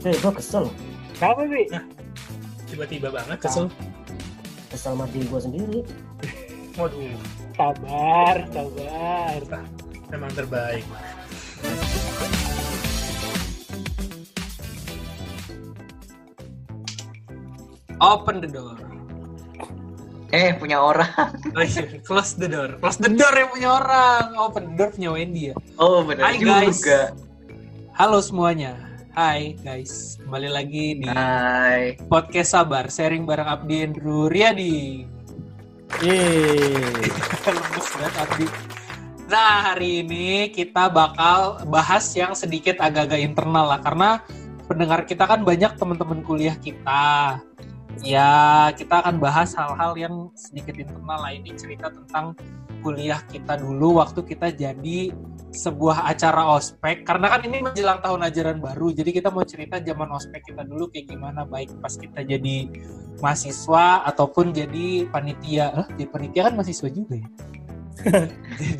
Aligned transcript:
Eh, 0.00 0.16
gue 0.16 0.32
kesel. 0.32 0.64
Kenapa 1.14 1.44
sih? 1.44 1.64
Tiba-tiba 2.66 3.08
banget 3.12 3.38
kesel. 3.38 3.66
Kesel 4.72 4.94
mati 4.96 5.20
gue 5.20 5.40
sendiri. 5.40 5.78
Waduh, 6.78 7.12
Sabar, 7.52 8.36
sabar. 8.48 9.40
memang 10.08 10.32
terbaik. 10.32 10.86
Open 18.00 18.40
the 18.40 18.48
door. 18.48 18.78
Eh, 20.30 20.54
punya 20.56 20.78
orang. 20.80 21.10
Oh, 21.58 21.60
iya. 21.60 22.00
Close 22.00 22.38
the 22.38 22.46
door. 22.46 22.78
Close 22.78 22.96
the 22.96 23.10
door 23.10 23.34
yang 23.34 23.50
punya 23.50 23.68
orang. 23.76 24.24
Open 24.38 24.62
the 24.72 24.74
door 24.78 24.90
punya 24.94 25.10
Wendy 25.10 25.50
ya. 25.50 25.54
Oh, 25.76 26.06
benar 26.06 26.30
Hai, 26.30 26.38
guys. 26.38 26.78
juga. 26.80 27.12
Halo 27.92 28.22
semuanya. 28.22 28.78
Hai 29.10 29.58
guys, 29.58 30.22
kembali 30.22 30.48
lagi 30.54 31.02
di 31.02 31.10
Hai. 31.10 31.98
podcast 32.06 32.54
Sabar, 32.54 32.86
sharing 32.86 33.26
bareng 33.26 33.42
Abdi 33.42 33.82
Andrew 33.82 34.30
Riyadi. 34.30 35.02
Yeay. 35.98 37.10
Lemes 37.50 37.86
banget 37.90 38.14
Abdi. 38.14 38.46
Nah, 39.26 39.54
hari 39.66 40.06
ini 40.06 40.54
kita 40.54 40.86
bakal 40.94 41.58
bahas 41.66 42.06
yang 42.14 42.38
sedikit 42.38 42.78
agak-agak 42.78 43.18
internal 43.18 43.74
lah 43.74 43.82
karena 43.82 44.22
pendengar 44.70 45.02
kita 45.02 45.26
kan 45.26 45.42
banyak 45.42 45.74
teman-teman 45.74 46.22
kuliah 46.22 46.54
kita. 46.54 47.42
Ya, 48.06 48.70
kita 48.78 49.02
akan 49.02 49.18
bahas 49.18 49.58
hal-hal 49.58 49.98
yang 49.98 50.14
sedikit 50.38 50.78
internal 50.78 51.18
lah 51.18 51.34
ini 51.34 51.50
cerita 51.58 51.90
tentang 51.90 52.38
kuliah 52.86 53.18
kita 53.26 53.58
dulu 53.58 53.98
waktu 53.98 54.22
kita 54.22 54.54
jadi 54.54 55.10
sebuah 55.50 56.06
acara 56.06 56.54
ospek 56.54 57.02
karena 57.02 57.26
kan 57.26 57.42
ini 57.42 57.58
menjelang 57.58 57.98
tahun 57.98 58.22
ajaran 58.30 58.58
baru 58.62 58.94
jadi 58.94 59.10
kita 59.10 59.28
mau 59.34 59.42
cerita 59.42 59.82
zaman 59.82 60.06
ospek 60.14 60.54
kita 60.54 60.62
dulu 60.62 60.86
kayak 60.94 61.10
gimana 61.10 61.42
baik 61.42 61.74
pas 61.82 61.94
kita 61.98 62.22
jadi 62.22 62.70
mahasiswa 63.20 64.02
ataupun 64.08 64.50
jadi 64.56 65.06
panitia. 65.12 65.84
Eh, 65.84 65.86
jadi 66.00 66.08
panitia 66.10 66.40
kan 66.48 66.54
mahasiswa 66.56 66.88
juga 66.90 67.14
ya? 67.20 67.28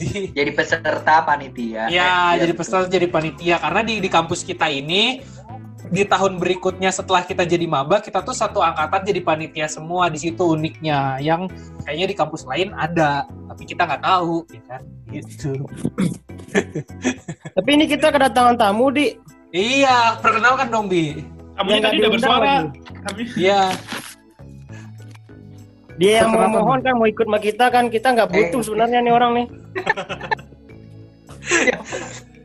Jadi 0.00 0.32
Jadi 0.32 0.50
peserta 0.56 1.20
panitia. 1.28 1.92
ya 1.92 2.32
Eh, 2.32 2.40
jadi 2.40 2.52
peserta 2.56 2.88
jadi 2.88 3.04
panitia 3.04 3.60
karena 3.60 3.84
di 3.84 4.00
di 4.00 4.08
kampus 4.08 4.40
kita 4.48 4.72
ini 4.72 5.20
di 5.88 6.04
tahun 6.04 6.36
berikutnya 6.36 6.92
setelah 6.92 7.24
kita 7.24 7.48
jadi 7.48 7.64
maba 7.64 8.04
kita 8.04 8.20
tuh 8.20 8.36
satu 8.36 8.60
angkatan 8.60 9.00
jadi 9.08 9.20
panitia 9.24 9.66
semua 9.66 10.12
di 10.12 10.20
situ 10.20 10.52
uniknya 10.52 11.16
yang 11.24 11.48
kayaknya 11.88 12.06
di 12.12 12.16
kampus 12.16 12.44
lain 12.44 12.76
ada 12.76 13.24
tapi 13.48 13.64
kita 13.64 13.88
nggak 13.88 14.04
tahu 14.04 14.44
ya 14.52 14.62
kan 14.68 14.82
gitu 15.08 15.52
Tapi 17.50 17.68
ini 17.76 17.84
kita 17.86 18.10
kedatangan 18.10 18.58
tamu, 18.58 18.90
Di. 18.90 19.14
iya 19.54 20.18
perkenalkan 20.18 20.66
dong 20.70 20.86
bi 20.90 21.22
Kamu 21.54 21.68
Yang 21.70 21.82
tadi 21.82 21.96
udah 22.00 22.10
bersuara. 22.10 22.54
Kami 23.06 23.22
iya 23.36 23.60
Dia 26.00 26.24
yang 26.24 26.32
mau 26.32 26.48
mohon 26.48 26.80
kan 26.80 26.96
mau 26.96 27.04
ikut 27.04 27.28
sama 27.28 27.38
kita 27.38 27.68
kan 27.68 27.92
kita 27.92 28.16
nggak 28.16 28.30
butuh 28.32 28.60
Eh. 28.60 28.64
sebenarnya 28.64 28.98
nih 29.04 29.12
orang 29.12 29.30
nih. 29.36 29.46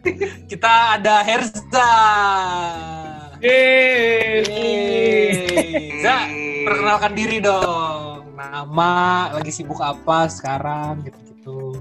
kita 0.52 1.00
ada 1.00 1.24
Herza 1.26 1.90
Yeay. 3.46 4.42
Za, 6.02 6.18
perkenalkan 6.66 7.14
diri 7.14 7.38
dong 7.38 8.26
nama 8.34 9.30
lagi 9.32 9.54
sibuk 9.54 9.78
apa 9.80 10.26
sekarang 10.26 11.06
gitu-gitu 11.06 11.78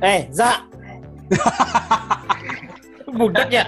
Eh, 0.00 0.28
Za. 0.32 0.64
Budak 3.16 3.48
ya? 3.48 3.64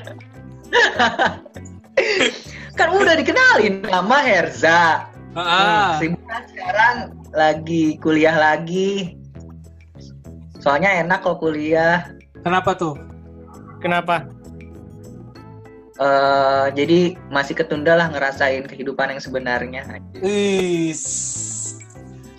Kan 2.76 2.88
udah 2.92 3.16
dikenalin 3.16 3.80
nama 3.84 4.20
Herza. 4.20 5.09
Ah, 5.32 5.97
Sibuk 6.00 6.20
kan 6.25 6.44
sekarang 6.48 6.97
lagi 7.32 7.97
kuliah 8.00 8.36
lagi. 8.36 9.16
Soalnya 10.60 11.04
enak 11.04 11.25
kok 11.25 11.41
kuliah. 11.41 12.09
kenapa 12.44 12.72
tuh? 12.76 12.97
Kenapa? 13.80 14.35
Eh, 15.96 16.66
jadi 16.76 17.16
masih 17.32 17.56
ketunda 17.56 17.96
lah 17.96 18.12
ngerasain 18.12 18.68
kehidupan 18.68 19.16
yang 19.16 19.20
sebenarnya. 19.22 20.04
Wis. 20.20 21.02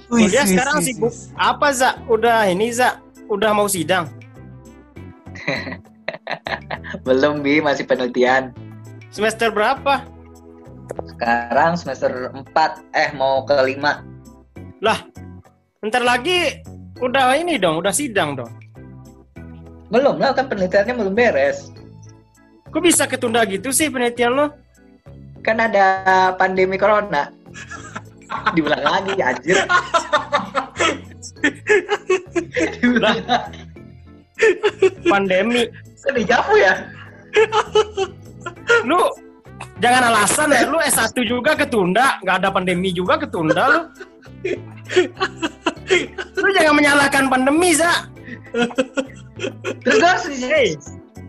Kuliah 0.08 0.46
sekarang 0.46 0.86
sibuk 0.86 1.10
apa, 1.34 1.74
Za? 1.74 1.98
Udah 2.06 2.46
ini, 2.46 2.70
Za. 2.70 3.02
Udah 3.28 3.58
mau 3.58 3.66
sidang. 3.66 4.08
Belum 7.08 7.42
bi, 7.42 7.58
masih 7.58 7.90
penelitian. 7.90 8.54
Semester 9.10 9.50
berapa? 9.50 10.06
Sekarang 11.10 11.76
semester 11.76 12.30
4, 12.32 12.54
eh 12.94 13.10
mau 13.18 13.42
ke 13.44 13.58
5. 13.58 14.06
Ntar 15.82 16.04
lagi 16.06 16.62
udah 17.02 17.34
ini 17.34 17.58
dong, 17.58 17.82
udah 17.82 17.92
sidang 17.92 18.38
dong. 18.38 18.54
Belum 19.90 20.22
lah, 20.22 20.38
kan 20.38 20.46
penelitiannya 20.46 20.94
belum 20.94 21.18
beres. 21.18 21.74
Kok 22.78 22.86
bisa 22.86 23.10
ketunda 23.10 23.42
gitu 23.50 23.74
sih 23.74 23.90
penelitian 23.90 24.38
lo? 24.38 24.54
Kan 25.42 25.58
ada 25.58 26.30
pandemi 26.38 26.78
corona. 26.78 27.26
Diulang 28.54 28.86
lagi, 28.86 29.18
anjir. 29.18 29.66
Diulang. 32.78 33.18
Pandemi. 35.10 35.66
Kok 36.06 36.22
dijawab 36.22 36.54
ya? 36.54 36.74
Lu 38.86 39.02
jangan 39.82 40.14
alasan 40.14 40.54
ya, 40.54 40.70
lu 40.70 40.78
S1 40.78 41.18
juga 41.26 41.58
ketunda, 41.58 42.22
nggak 42.22 42.46
ada 42.46 42.54
pandemi 42.54 42.94
juga 42.94 43.18
ketunda 43.18 43.74
lu. 43.74 43.82
Lu 46.38 46.48
jangan 46.54 46.78
menyalahkan 46.78 47.26
pandemi, 47.26 47.74
Za. 47.74 48.06
Terus 49.82 49.98
gue 49.98 50.06
harus 50.06 50.30
Hey, 50.46 50.78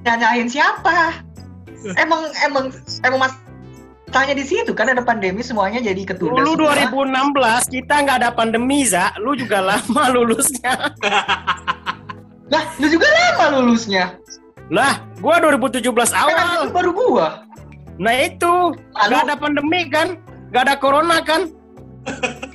nanyain 0.05 0.45
siapa? 0.45 1.25
Emang 1.94 2.27
emang 2.43 2.65
emang 3.06 3.19
mas 3.22 3.34
tanya 4.09 4.33
di 4.33 4.44
situ 4.44 4.72
kan 4.72 4.89
ada 4.89 5.05
pandemi 5.05 5.44
semuanya 5.44 5.84
jadi 5.84 6.00
ketunda. 6.09 6.41
semua. 6.41 6.72
2016 6.75 7.75
kita 7.77 7.94
nggak 8.09 8.16
ada 8.25 8.31
pandemi, 8.33 8.83
Za. 8.89 9.12
Lu 9.21 9.37
juga 9.37 9.61
lama 9.69 10.03
lulusnya. 10.11 10.72
Lah, 12.53 12.65
lu 12.81 12.88
juga 12.88 13.05
lama 13.05 13.61
lulusnya. 13.61 14.17
Lah, 14.72 15.05
gua 15.21 15.37
2017 15.44 15.84
Kan 15.84 16.17
awal. 16.17 16.72
baru 16.72 16.91
gua. 16.97 17.44
Nah 18.00 18.15
itu, 18.25 18.72
nggak 18.97 19.21
ada 19.28 19.37
pandemi 19.37 19.84
kan? 19.93 20.17
Nggak 20.53 20.62
ada 20.69 20.75
corona 20.81 21.19
kan? 21.22 21.49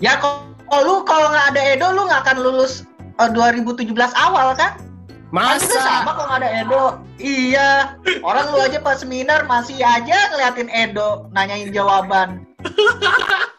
Ya 0.00 0.16
kalau 0.16 0.80
lu 0.80 1.04
kalau 1.04 1.28
nggak 1.28 1.46
ada 1.52 1.60
Edo 1.76 1.92
lu 1.92 2.08
nggak 2.08 2.24
akan 2.24 2.36
lulus 2.40 2.88
eh, 3.20 3.28
2017 3.36 3.92
awal 4.16 4.56
kan? 4.56 4.80
Kan 5.28 5.60
itu 5.60 5.76
sama 5.76 6.08
Masa? 6.08 6.12
kalau 6.16 6.24
nggak 6.24 6.40
ada 6.40 6.50
Edo. 6.64 6.84
Iya. 7.20 8.00
Orang 8.24 8.50
lu 8.50 8.58
aja 8.58 8.80
pas 8.80 8.96
seminar 8.96 9.44
masih 9.44 9.76
aja 9.76 10.32
ngeliatin 10.32 10.72
Edo 10.72 11.28
nanyain 11.30 11.68
jawaban. 11.68 12.48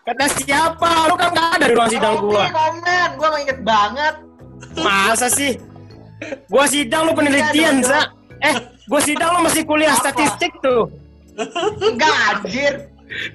Kata 0.01 0.25
siapa? 0.33 0.89
Lu 1.07 1.15
kan 1.15 1.29
nggak 1.29 1.49
ada 1.61 1.65
di 1.69 1.73
ruang 1.77 1.91
sidang 1.93 2.15
gua. 2.19 2.49
Komen, 2.49 3.09
gua 3.15 3.37
inget 3.37 3.59
banget. 3.61 4.15
Masa 4.81 5.29
sih? 5.29 5.61
Gua 6.49 6.65
sidang 6.65 7.09
lu 7.09 7.13
penelitian, 7.13 7.81
Iya, 7.81 7.87
Za. 7.87 8.01
Eh, 8.41 8.55
gua 8.89 9.01
sidang 9.01 9.29
lu 9.37 9.45
masih 9.45 9.61
kuliah 9.61 9.93
Apa? 9.93 10.09
statistik 10.09 10.51
tuh. 10.61 10.89
Enggak 11.81 12.15
anjir. 12.33 12.73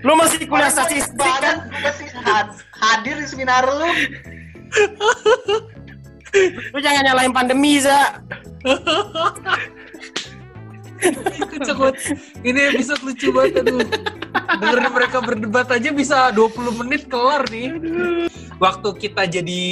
Lu 0.03 0.19
masih 0.19 0.43
kuliah 0.43 0.66
Orang 0.66 0.75
statistik 0.75 1.14
banget, 1.14 1.43
kan? 1.43 1.56
Gua 1.70 1.81
masih 1.87 2.06
had- 2.19 2.54
hadir 2.75 3.14
di 3.14 3.26
seminar 3.26 3.62
lu. 3.62 3.90
Lu 6.75 6.78
jangan 6.82 7.02
nyalain 7.06 7.32
pandemi, 7.32 7.78
Za. 7.78 8.19
Banget. 11.56 11.94
Ini 12.44 12.60
episode 12.76 13.02
lucu 13.04 13.28
banget 13.32 13.64
aduh. 13.64 13.81
Dengerin 14.56 14.93
mereka 14.93 15.19
berdebat 15.20 15.69
aja 15.72 15.90
bisa 15.93 16.32
20 16.32 16.81
menit 16.84 17.08
kelar 17.10 17.44
nih. 17.48 17.76
Waktu 18.56 18.88
kita 18.96 19.28
jadi 19.28 19.62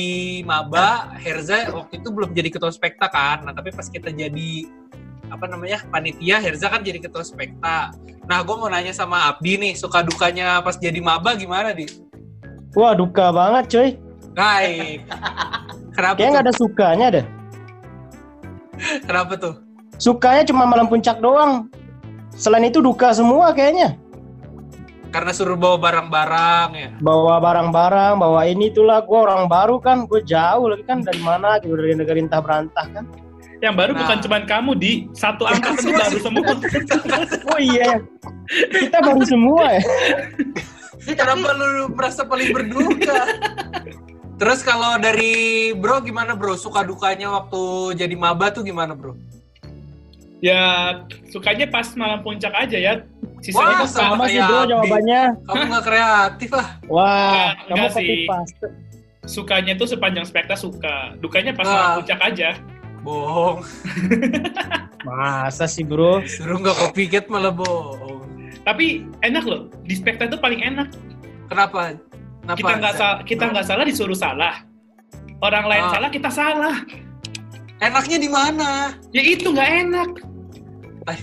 maba, 0.44 1.16
Herza 1.16 1.72
waktu 1.72 2.04
itu 2.04 2.08
belum 2.12 2.36
jadi 2.36 2.48
ketua 2.52 2.68
spekta 2.68 3.08
kan. 3.08 3.48
Nah, 3.48 3.56
tapi 3.56 3.72
pas 3.72 3.88
kita 3.88 4.12
jadi 4.12 4.68
apa 5.32 5.48
namanya 5.48 5.80
panitia 5.88 6.36
Herza 6.40 6.68
kan 6.68 6.84
jadi 6.84 7.00
ketua 7.00 7.24
spekta. 7.24 7.96
Nah, 8.28 8.38
gue 8.44 8.56
mau 8.56 8.68
nanya 8.68 8.92
sama 8.92 9.28
Abdi 9.32 9.56
nih, 9.56 9.72
suka 9.76 10.04
dukanya 10.04 10.60
pas 10.60 10.76
jadi 10.76 11.00
maba 11.00 11.32
gimana 11.36 11.72
di? 11.72 11.88
Wah, 12.76 12.92
duka 12.92 13.32
banget, 13.32 13.64
coy. 13.72 13.88
Baik. 14.34 15.06
Kenapa 15.94 16.16
Kayaknya 16.18 16.26
tuh? 16.26 16.32
nggak 16.34 16.44
ada 16.44 16.54
sukanya 16.58 17.06
deh. 17.08 17.26
Kenapa 19.06 19.32
tuh? 19.38 19.63
Sukanya 19.96 20.42
cuma 20.44 20.66
malam 20.66 20.90
puncak 20.90 21.22
doang. 21.22 21.70
Selain 22.34 22.66
itu 22.66 22.82
duka 22.82 23.14
semua 23.14 23.54
kayaknya. 23.54 23.94
Karena 25.14 25.30
suruh 25.30 25.54
bawa 25.54 25.78
barang-barang 25.78 26.68
ya. 26.74 26.88
Bawa 26.98 27.38
barang-barang, 27.38 28.18
bawa 28.18 28.50
ini 28.50 28.74
itulah. 28.74 29.06
Gue 29.06 29.14
orang 29.22 29.46
baru 29.46 29.78
kan, 29.78 30.10
gue 30.10 30.18
jauh 30.26 30.66
lagi 30.66 30.82
kan 30.82 31.06
dari 31.06 31.22
mana 31.22 31.62
gitu 31.62 31.78
dari 31.78 31.94
negara 31.94 32.18
entah 32.18 32.42
berantah 32.42 32.86
kan. 32.90 33.06
Yang 33.62 33.74
baru 33.78 33.92
Nah. 33.94 34.00
bukan 34.02 34.18
cuma 34.26 34.38
kamu 34.42 34.70
di 34.74 34.92
satu 35.14 35.46
angkatan 35.50 35.78
itu 35.78 35.92
baru 35.94 36.18
semua. 36.18 36.44
Oh 37.54 37.60
iya. 37.62 38.02
Kita 38.50 38.98
baru 38.98 39.22
semua 39.22 39.78
ya. 39.78 39.82
Kenapa 41.14 41.54
lu 41.54 41.94
merasa 41.94 42.26
paling 42.26 42.50
berduka? 42.50 43.14
Terus 44.34 44.66
kalau 44.66 44.98
dari 44.98 45.70
bro 45.70 46.02
gimana 46.02 46.34
bro? 46.34 46.58
Suka 46.58 46.82
dukanya 46.82 47.30
waktu 47.30 47.94
jadi 47.94 48.18
maba 48.18 48.50
tuh 48.50 48.66
gimana 48.66 48.98
bro? 48.98 49.14
Ya 50.44 50.62
sukanya 51.26 51.64
pas 51.66 51.88
malam 51.96 52.20
puncak 52.20 52.52
aja 52.52 52.76
ya. 52.76 52.94
Wah, 53.00 53.40
Sisanya 53.40 53.84
sama 53.86 53.88
Sama 53.88 54.24
sih 54.26 54.40
bro 54.40 54.60
jawabannya. 54.66 55.22
Kamu 55.42 55.62
nggak 55.68 55.84
kreatif 55.84 56.50
ah? 56.52 56.66
Wah, 56.86 57.52
Enggak, 57.64 57.66
kamu 57.66 57.86
sih. 57.96 58.24
paste. 58.26 58.66
sukanya 59.24 59.72
tuh 59.72 59.88
sepanjang 59.88 60.24
spekta 60.24 60.52
suka. 60.54 61.16
Dukanya 61.18 61.52
pas 61.52 61.64
Ah. 61.64 61.72
malam 61.72 61.90
puncak 61.98 62.20
aja. 62.22 62.60
Bohong. 63.00 63.64
Masa 65.06 65.64
sih 65.64 65.80
bro? 65.80 66.20
Suruh 66.24 66.56
nggak 66.58 66.76
copycat 66.78 67.24
malah 67.28 67.48
bohong. 67.48 68.24
Tapi 68.64 69.04
enak 69.20 69.44
loh. 69.44 69.68
Di 69.80 69.92
spekta 69.94 70.24
itu 70.24 70.36
paling 70.36 70.60
enak. 70.62 70.88
Kenapa? 71.46 71.96
Kenapa? 72.40 72.56
kita 72.56 72.72
nggak 72.76 72.94
salah 72.94 73.18
kita 73.24 73.44
nggak 73.46 73.64
salah 73.64 73.84
disuruh 73.84 74.16
salah. 74.16 74.54
Orang 75.40 75.64
lain 75.64 75.84
Ah. 75.84 75.92
salah 75.92 76.08
kita 76.08 76.28
salah. 76.28 76.76
Enaknya 77.76 78.16
di 78.16 78.28
mana? 78.28 78.96
Ya 79.10 79.20
itu 79.20 79.48
nggak 79.48 79.70
enak. 79.82 80.10
Eh, 81.08 81.18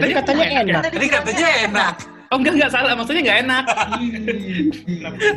tadi 0.00 0.12
katanya 0.14 0.46
enak. 0.64 0.82
Tadi 0.88 1.06
katanya 1.08 1.48
enak. 1.68 1.94
Oh 2.32 2.40
enggak 2.40 2.54
enggak 2.56 2.72
salah, 2.72 2.96
maksudnya 2.96 3.22
nggak 3.28 3.40
enak. 3.44 3.64
Sih? 3.68 4.08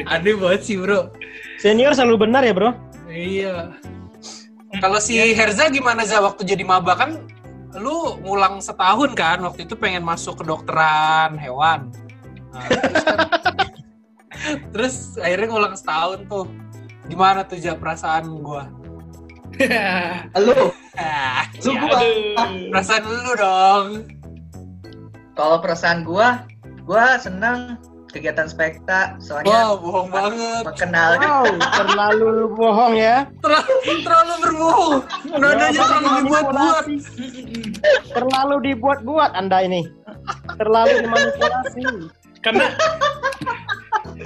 Aneh 0.08 0.34
banget 0.40 0.62
sih 0.64 0.76
bro. 0.80 1.12
Senior 1.60 1.92
selalu 1.92 2.24
benar 2.24 2.42
ya 2.48 2.56
bro? 2.56 2.72
Iya. 3.12 3.76
Kalau 4.80 5.00
si 5.04 5.20
Herza 5.20 5.68
gimana 5.68 6.08
za 6.08 6.24
waktu 6.24 6.48
jadi 6.48 6.64
maba 6.64 6.96
kan 6.96 7.20
lu 7.76 8.16
ngulang 8.24 8.64
setahun 8.64 9.12
kan 9.12 9.44
waktu 9.44 9.68
itu 9.68 9.76
pengen 9.76 10.08
masuk 10.08 10.40
kedokteran 10.40 11.36
hewan. 11.36 11.92
Nah, 12.56 12.68
terus, 12.72 13.04
kan, 13.04 13.18
terus 14.72 14.96
akhirnya 15.20 15.48
ngulang 15.52 15.76
setahun 15.76 16.20
tuh. 16.32 16.48
Gimana 17.12 17.44
tuh 17.44 17.60
ja 17.60 17.76
perasaan 17.76 18.32
gua? 18.40 18.72
lu 20.46 20.72
Ah, 20.96 21.44
Lu 21.60 21.72
ya, 21.72 21.82
gua- 21.82 22.00
perasaan 22.72 23.04
lu 23.04 23.34
dong. 23.36 23.88
kalau 25.34 25.60
perasaan 25.60 26.00
gua, 26.02 26.48
gua 26.82 27.20
senang 27.20 27.76
kegiatan 28.08 28.48
spekta 28.48 29.20
soalnya 29.20 29.52
Wow, 29.68 29.72
bohong 29.78 30.08
banget. 30.08 30.64
mengenal 30.64 31.12
Wow, 31.20 31.46
terlalu 31.76 32.30
bohong 32.56 32.94
ya. 32.96 33.28
Terlalu, 33.44 33.74
terlalu 34.00 34.34
berbohong. 34.40 34.94
Nadanya 35.28 35.68
terlalu 35.76 36.08
dibuat-buat. 36.24 36.86
Terlalu 38.08 38.56
dibuat-buat 38.64 39.32
Anda 39.36 39.58
ini. 39.62 39.82
Terlalu 40.56 40.94
dimanipulasi. 41.04 41.84
Karena 42.40 42.72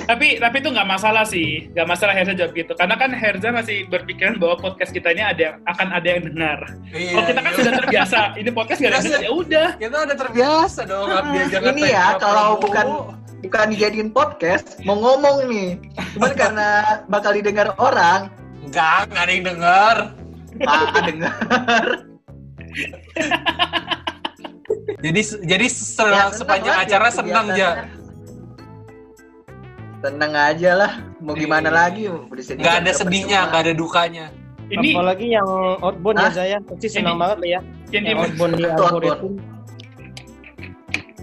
tapi 0.06 0.38
tapi 0.38 0.56
itu 0.62 0.70
nggak 0.70 0.88
masalah 0.88 1.24
sih, 1.26 1.68
nggak 1.74 1.88
masalah 1.88 2.14
Herza 2.14 2.34
jawab 2.36 2.52
gitu. 2.54 2.72
Karena 2.78 2.96
kan 3.00 3.10
Herza 3.14 3.50
masih 3.50 3.86
berpikiran 3.88 4.38
bahwa 4.38 4.56
podcast 4.60 4.92
kita 4.94 5.12
ini 5.12 5.24
ada 5.26 5.42
yang 5.42 5.56
akan 5.66 5.88
ada 5.92 6.08
yang 6.08 6.22
dengar. 6.26 6.60
Iya, 6.92 7.12
Kalau 7.16 7.26
kita 7.28 7.40
kan 7.40 7.52
iya. 7.52 7.60
sudah 7.60 7.74
terbiasa, 7.84 8.20
ini 8.38 8.50
podcast 8.50 8.80
nggak 8.80 8.92
ada 8.92 9.02
dengar, 9.02 9.22
ya 9.22 9.32
udah. 9.32 9.68
kita 9.78 9.98
udah 10.06 10.18
terbiasa 10.18 10.82
dong 10.86 11.08
diajak 11.34 11.62
Ini 11.74 11.84
ya, 11.90 12.06
kalau 12.18 12.48
bukan- 12.58 12.90
bukan 13.40 13.66
dijadiin 13.72 14.10
podcast 14.12 14.78
mau 14.84 15.00
ngomong 15.00 15.48
nih. 15.48 15.70
Cuman 16.16 16.32
karena 16.36 16.70
bakal 17.08 17.32
didengar 17.34 17.72
orang. 17.80 18.28
Enggak 18.68 19.10
enggak 19.10 19.24
ada 19.24 19.32
yang 19.34 19.46
denger. 19.48 19.96
Ah 20.68 20.92
dengar 21.06 21.88
jadi 25.00 25.22
jadi 25.46 25.66
se- 25.70 25.88
Ya, 26.00 26.28
senang 26.28 26.32
sepanjang 26.36 26.76
acara 26.84 27.08
senang 27.12 27.46
ya 27.56 27.70
tenang 30.00 30.34
aja 30.34 30.76
lah 30.76 30.92
mau 31.20 31.34
gimana 31.34 31.68
lagi 31.68 32.08
kan 32.58 32.80
ada 32.80 32.92
sedihnya 32.94 33.46
nggak 33.46 33.62
ada 33.64 33.74
dukanya 33.74 34.26
Ini 34.70 34.94
Apalagi 34.94 35.28
yang 35.28 35.50
outbound 35.82 36.16
ya 36.16 36.22
Hah? 36.22 36.32
saya. 36.32 36.58
Pasti 36.62 36.88
senang 36.88 37.12
Ini- 37.12 37.20
banget 37.20 37.38
lah 37.38 37.50
ya. 37.50 37.60
yang 37.90 38.04
Yang 38.06 38.18
outbound 38.22 38.54
di 38.54 38.62
Outbound. 38.62 38.86
algoritma. 38.86 39.30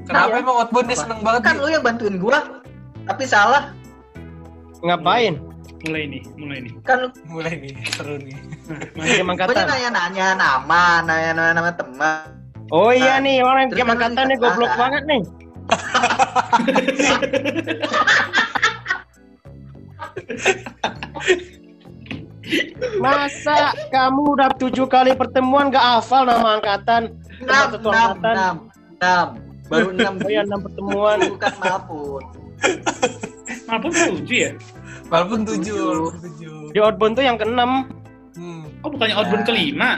kenapa 0.03 0.29
Iya. 0.29 0.41
emang 0.41 0.57
outbound 0.57 0.87
dia 0.87 0.99
seneng 0.99 1.21
banget 1.23 1.43
kan 1.43 1.57
lu 1.57 1.69
yang 1.69 1.81
bantuin 1.81 2.17
gua 2.17 2.39
tapi 3.05 3.25
salah 3.25 3.63
Ngapain? 4.79 5.35
mulai 5.81 6.05
nih, 6.09 6.23
mulai 6.35 6.59
nih. 6.61 6.73
kan 6.83 6.97
lu 6.99 7.09
mulai 7.25 7.55
nih 7.55 7.73
seru 7.89 8.17
nih 8.19 8.37
Masih 8.93 9.21
gua 9.21 9.31
angkatan. 9.31 9.65
nanya-nanya 9.65 10.27
nama 10.35 10.83
nanya-nanya 11.01 11.53
nama 11.55 11.71
teman 11.73 12.21
Oh 12.67 12.91
iya 12.91 13.17
Nah, 13.17 13.23
nih, 13.23 13.37
orang 13.41 13.71
game 13.71 13.79
kan 13.79 13.89
angkatan 13.95 14.27
nih 14.27 14.37
goblok 14.37 14.75
banget 14.75 15.03
nih. 15.07 15.23
Masa 22.97 23.57
kamu 23.89 24.37
udah 24.37 24.49
tujuh 24.55 24.85
kali 24.85 25.13
pertemuan 25.13 25.69
gak 25.69 26.01
hafal 26.01 26.25
nama 26.25 26.61
angkatan? 26.61 27.17
enam 27.39 27.67
enam 27.71 27.85
angkatan. 27.85 28.35
enam 28.35 28.57
enam 28.95 29.27
baru 29.67 29.89
enam 29.93 30.13
Oh 30.19 30.29
iya, 30.29 30.41
enam 30.43 30.61
pertemuan. 30.63 31.17
bukan 31.27 31.53
maafun 31.59 32.23
Maafun 33.67 33.93
tujuh 33.93 34.37
ya? 34.39 34.51
walaupun 35.07 35.41
tujuh 35.45 36.13
Tujuh. 36.17 36.57
Di 36.71 36.79
outbound 36.79 37.15
tuh 37.15 37.25
yang 37.25 37.37
keenam. 37.37 37.89
hmm. 38.35 38.65
Oh 38.81 38.89
bukannya 38.89 39.15
outbound 39.15 39.43
Nah. 39.43 39.49
kelima? 39.49 39.91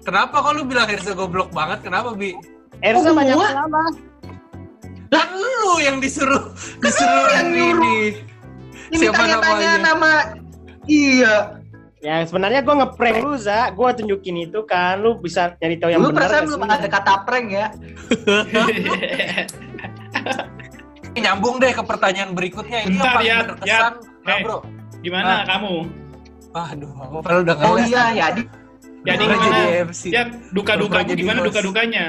kenapa 0.00 0.36
kok 0.36 0.52
lu 0.52 0.62
bilang 0.62 0.84
Herza 0.84 1.12
goblok 1.12 1.48
banget 1.50 1.80
kenapa 1.82 2.12
bi 2.12 2.36
Erza 2.78 3.08
Oh, 3.08 3.14
banyak 3.14 3.32
salah. 3.32 3.88
kan 5.08 5.28
lu 5.32 5.78
yang 5.78 5.96
disuruh 5.98 6.52
disuruh 6.78 7.28
yang 7.32 7.48
nyuruh. 7.48 7.80
ini 7.80 7.96
ini 8.90 8.96
Siapa 9.00 9.16
tanya-tanya 9.16 9.40
namanya? 9.40 9.78
nama 9.80 10.10
iya 10.84 11.34
Ya 12.04 12.20
sebenarnya 12.20 12.60
gue 12.60 12.74
ngeprank 12.74 13.16
lu 13.18 13.32
Za, 13.34 13.72
gue 13.72 13.88
tunjukin 13.96 14.36
itu 14.44 14.60
kan, 14.62 15.00
lu 15.00 15.16
bisa 15.16 15.56
nyari 15.56 15.76
tahu 15.76 15.88
yang 15.88 16.00
lu 16.00 16.12
benar. 16.12 16.20
perasaan 16.20 16.42
gak 16.42 16.48
belum 16.52 16.62
ada 16.68 16.88
kata 16.90 17.12
prank 17.24 17.46
ya 17.48 17.66
nyambung 21.16 21.56
deh 21.56 21.70
ke 21.70 21.80
pertanyaan 21.80 22.34
berikutnya 22.34 22.84
ini 22.84 22.92
Bentar, 22.92 23.06
yang 23.06 23.14
paling 23.14 23.30
ya, 23.30 23.38
berkesan 23.48 23.92
nah, 24.20 24.34
Eh. 24.34 24.42
bro 24.42 24.58
Gimana 25.00 25.30
Ah. 25.30 25.44
kamu? 25.46 25.74
aduh 26.54 26.90
aku 26.94 27.14
padahal 27.18 27.40
udah 27.42 27.56
oh 27.58 27.74
ngeles. 27.74 27.88
iya 27.88 28.04
ya 28.12 28.26
di 28.30 28.42
Jadi 29.04 29.20
Gua 29.20 29.36
gimana? 29.36 29.52
jadi 29.54 29.84
MC. 29.84 30.02
Ya 30.08 30.22
duka-duka 30.50 30.98
jadi 31.02 31.18
gimana 31.18 31.40
duka-dukanya? 31.42 32.04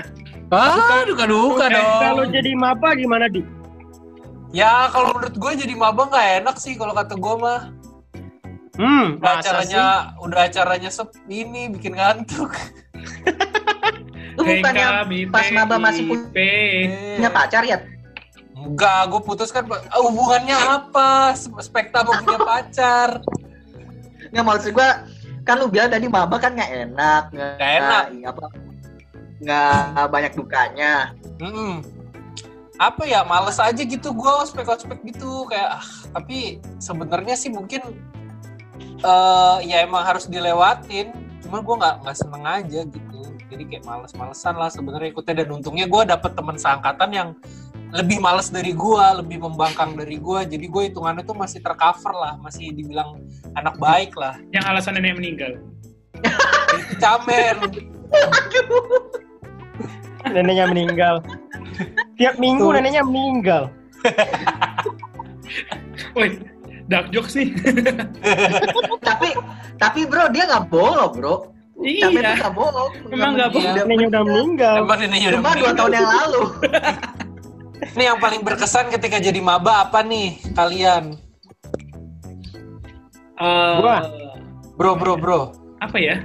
ah 0.48 1.04
duka 1.04 1.24
duka 1.26 1.66
Eh, 1.66 1.72
dong 1.74 1.88
Kalau 2.00 2.24
jadi 2.26 2.52
maba 2.54 2.90
gimana 2.94 3.26
di? 3.28 3.44
Ya 4.52 4.88
kalau 4.90 5.12
menurut 5.12 5.36
gue 5.36 5.52
jadi 5.58 5.74
maba 5.74 6.08
nggak 6.08 6.28
enak 6.42 6.56
sih 6.56 6.72
kalau 6.74 6.92
kata 6.92 7.16
gue 7.16 7.36
mah. 7.38 7.75
Hmm, 8.76 9.18
Udah 9.18 9.40
acaranya 9.40 9.84
udah 10.20 10.42
acaranya 10.44 10.90
sep 10.90 11.10
ini 11.26 11.68
bikin 11.70 11.96
ngantuk. 11.96 12.52
lu 14.36 14.42
bukannya 14.44 14.88
pas 15.32 15.48
maba 15.50 15.80
masih 15.80 16.04
punya 16.06 17.30
pacar 17.30 17.64
ya 17.64 17.80
Enggak, 18.56 19.08
gue 19.08 19.22
putus 19.22 19.48
kan 19.50 19.64
ah, 19.68 20.02
hubungannya 20.02 20.56
apa? 20.56 21.32
Spe- 21.34 21.62
Spekta 21.62 22.02
mau 22.02 22.18
punya 22.18 22.36
pacar. 22.38 23.10
nggak 24.26 24.44
maksud 24.44 24.72
gua 24.72 25.06
kan 25.42 25.56
lu 25.56 25.70
bilang 25.70 25.88
tadi 25.88 26.10
maba 26.10 26.36
kan 26.36 26.52
nggak 26.52 26.72
enak 26.90 27.24
nggak 27.30 27.56
enak. 27.62 28.04
apa 28.26 28.46
nggak 29.38 30.06
banyak 30.10 30.34
dukanya 30.34 30.94
Mm-mm. 31.38 31.80
Apa 32.76 33.08
ya, 33.08 33.24
males 33.24 33.56
aja 33.56 33.80
gitu 33.80 34.12
gue 34.12 34.32
ospek-ospek 34.42 35.00
gitu 35.06 35.48
kayak 35.48 35.80
ah, 35.80 35.86
tapi 36.12 36.60
sebenarnya 36.76 37.32
sih 37.34 37.48
mungkin 37.48 37.80
eh 39.06 39.58
ya 39.70 39.86
emang 39.86 40.02
harus 40.02 40.26
dilewatin. 40.26 41.14
Cuma 41.46 41.62
gue 41.62 41.76
nggak 41.78 41.96
nggak 42.02 42.18
seneng 42.18 42.44
aja 42.44 42.82
gitu. 42.90 43.22
Jadi 43.46 43.64
kayak 43.70 43.86
males-malesan 43.86 44.58
lah 44.58 44.74
sebenarnya 44.74 45.14
ikutnya 45.14 45.46
dan 45.46 45.50
untungnya 45.54 45.86
gue 45.86 46.02
dapet 46.10 46.34
teman 46.34 46.58
seangkatan 46.58 47.10
yang 47.14 47.30
lebih 47.94 48.18
males 48.18 48.50
dari 48.50 48.74
gue, 48.74 49.06
lebih 49.22 49.46
membangkang 49.46 49.94
dari 49.94 50.18
gue. 50.18 50.40
Jadi 50.50 50.66
gue 50.66 50.84
hitungannya 50.90 51.22
tuh 51.22 51.38
masih 51.38 51.62
tercover 51.62 52.12
lah, 52.12 52.34
masih 52.42 52.74
dibilang 52.74 53.22
anak 53.54 53.78
baik 53.78 54.18
lah. 54.18 54.36
Yang 54.50 54.66
alasan 54.66 54.98
nenek 54.98 55.16
meninggal. 55.16 55.54
Camer. 56.98 57.56
neneknya 60.34 60.66
meninggal. 60.68 61.16
Tiap 62.18 62.36
minggu 62.42 62.66
Tuh. 62.66 62.74
neneknya 62.74 63.04
meninggal. 63.06 63.64
Woi, 66.16 66.40
dark 66.86 67.10
jokes 67.10 67.34
nih. 67.38 67.52
tapi 69.08 69.30
tapi 69.82 70.00
bro 70.06 70.30
dia 70.30 70.46
nggak 70.46 70.66
bohong 70.70 71.12
bro 71.18 71.36
Tapi 71.76 71.92
iya. 71.92 72.40
nggak 72.40 72.56
bohong 72.56 72.92
Emang 73.12 73.36
nggak 73.36 73.50
bohong. 73.52 73.74
Udah 73.76 73.84
Neneknya 73.84 74.08
udah 74.08 74.24
meninggal. 74.24 74.76
Emang 74.80 75.00
ini 75.04 75.18
udah 75.28 75.40
cuma 75.44 75.52
dua 75.60 75.72
tahun 75.76 75.92
yang 75.92 76.10
lalu 76.10 76.42
Ini 77.96 78.04
yang 78.08 78.20
paling 78.24 78.42
berkesan 78.42 78.88
ketika 78.88 79.20
jadi 79.20 79.40
maba 79.44 79.84
apa 79.88 80.00
nih 80.00 80.40
kalian? 80.56 81.20
Eh, 83.36 83.74
Gua. 83.84 84.00
Bro, 84.80 84.96
bro, 84.96 85.14
bro. 85.20 85.42
Apa 85.84 86.00
ya? 86.00 86.24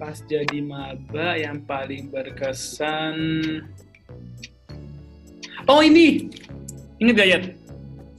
pas 0.00 0.16
jadi 0.24 0.64
maba 0.64 1.36
yang 1.36 1.60
paling 1.68 2.08
berkesan 2.08 3.14
oh 5.68 5.84
ini 5.84 6.32
inget 6.96 7.14
gak 7.20 7.28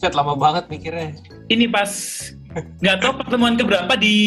Set 0.01 0.17
lama 0.17 0.33
banget 0.33 0.65
mikirnya. 0.65 1.13
ini 1.47 1.69
pas 1.69 1.91
nggak 2.81 2.97
tahu 2.99 3.13
pertemuan 3.21 3.53
keberapa 3.53 3.93
di 3.93 4.17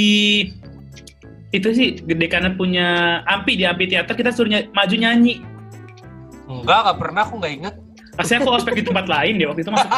itu 1.51 1.69
sih 1.71 1.99
gede 1.99 2.27
karena 2.27 2.51
punya 2.51 2.87
ampi 3.27 3.55
di 3.55 3.67
ampi 3.67 3.87
teater 3.87 4.15
kita 4.15 4.31
suruh 4.31 4.49
ny- 4.49 4.71
maju 4.71 4.95
nyanyi 4.95 5.43
Enggak, 6.45 6.79
nggak 6.85 6.99
pernah 7.01 7.23
aku 7.25 7.35
nggak 7.41 7.55
inget. 7.57 7.75
Pasti 8.15 8.33
aku 8.37 8.53
ospek 8.53 8.77
di 8.77 8.85
tempat 8.85 9.09
lain 9.09 9.41
deh 9.41 9.49
waktu 9.49 9.65
itu 9.65 9.73
masuk 9.73 9.89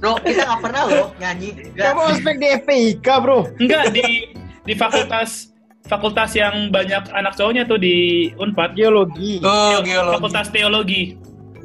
Bro, 0.00 0.12
kita 0.24 0.42
nggak 0.42 0.62
pernah 0.64 0.82
loh 0.88 1.06
nyanyi. 1.16 1.48
Kamu 1.76 2.00
ospek 2.10 2.34
di 2.40 2.46
FPIK, 2.64 3.06
bro. 3.20 3.44
enggak 3.60 3.92
di 3.92 4.32
di 4.64 4.74
fakultas 4.74 5.52
fakultas 5.86 6.34
yang 6.34 6.72
banyak 6.72 7.04
anak 7.12 7.36
cowoknya 7.36 7.68
tuh 7.68 7.78
di 7.78 8.28
Unpad 8.34 8.74
Geologi. 8.74 9.38
Oh, 9.44 9.78
geologi. 9.84 10.14
fakultas 10.18 10.46
teologi 10.50 11.02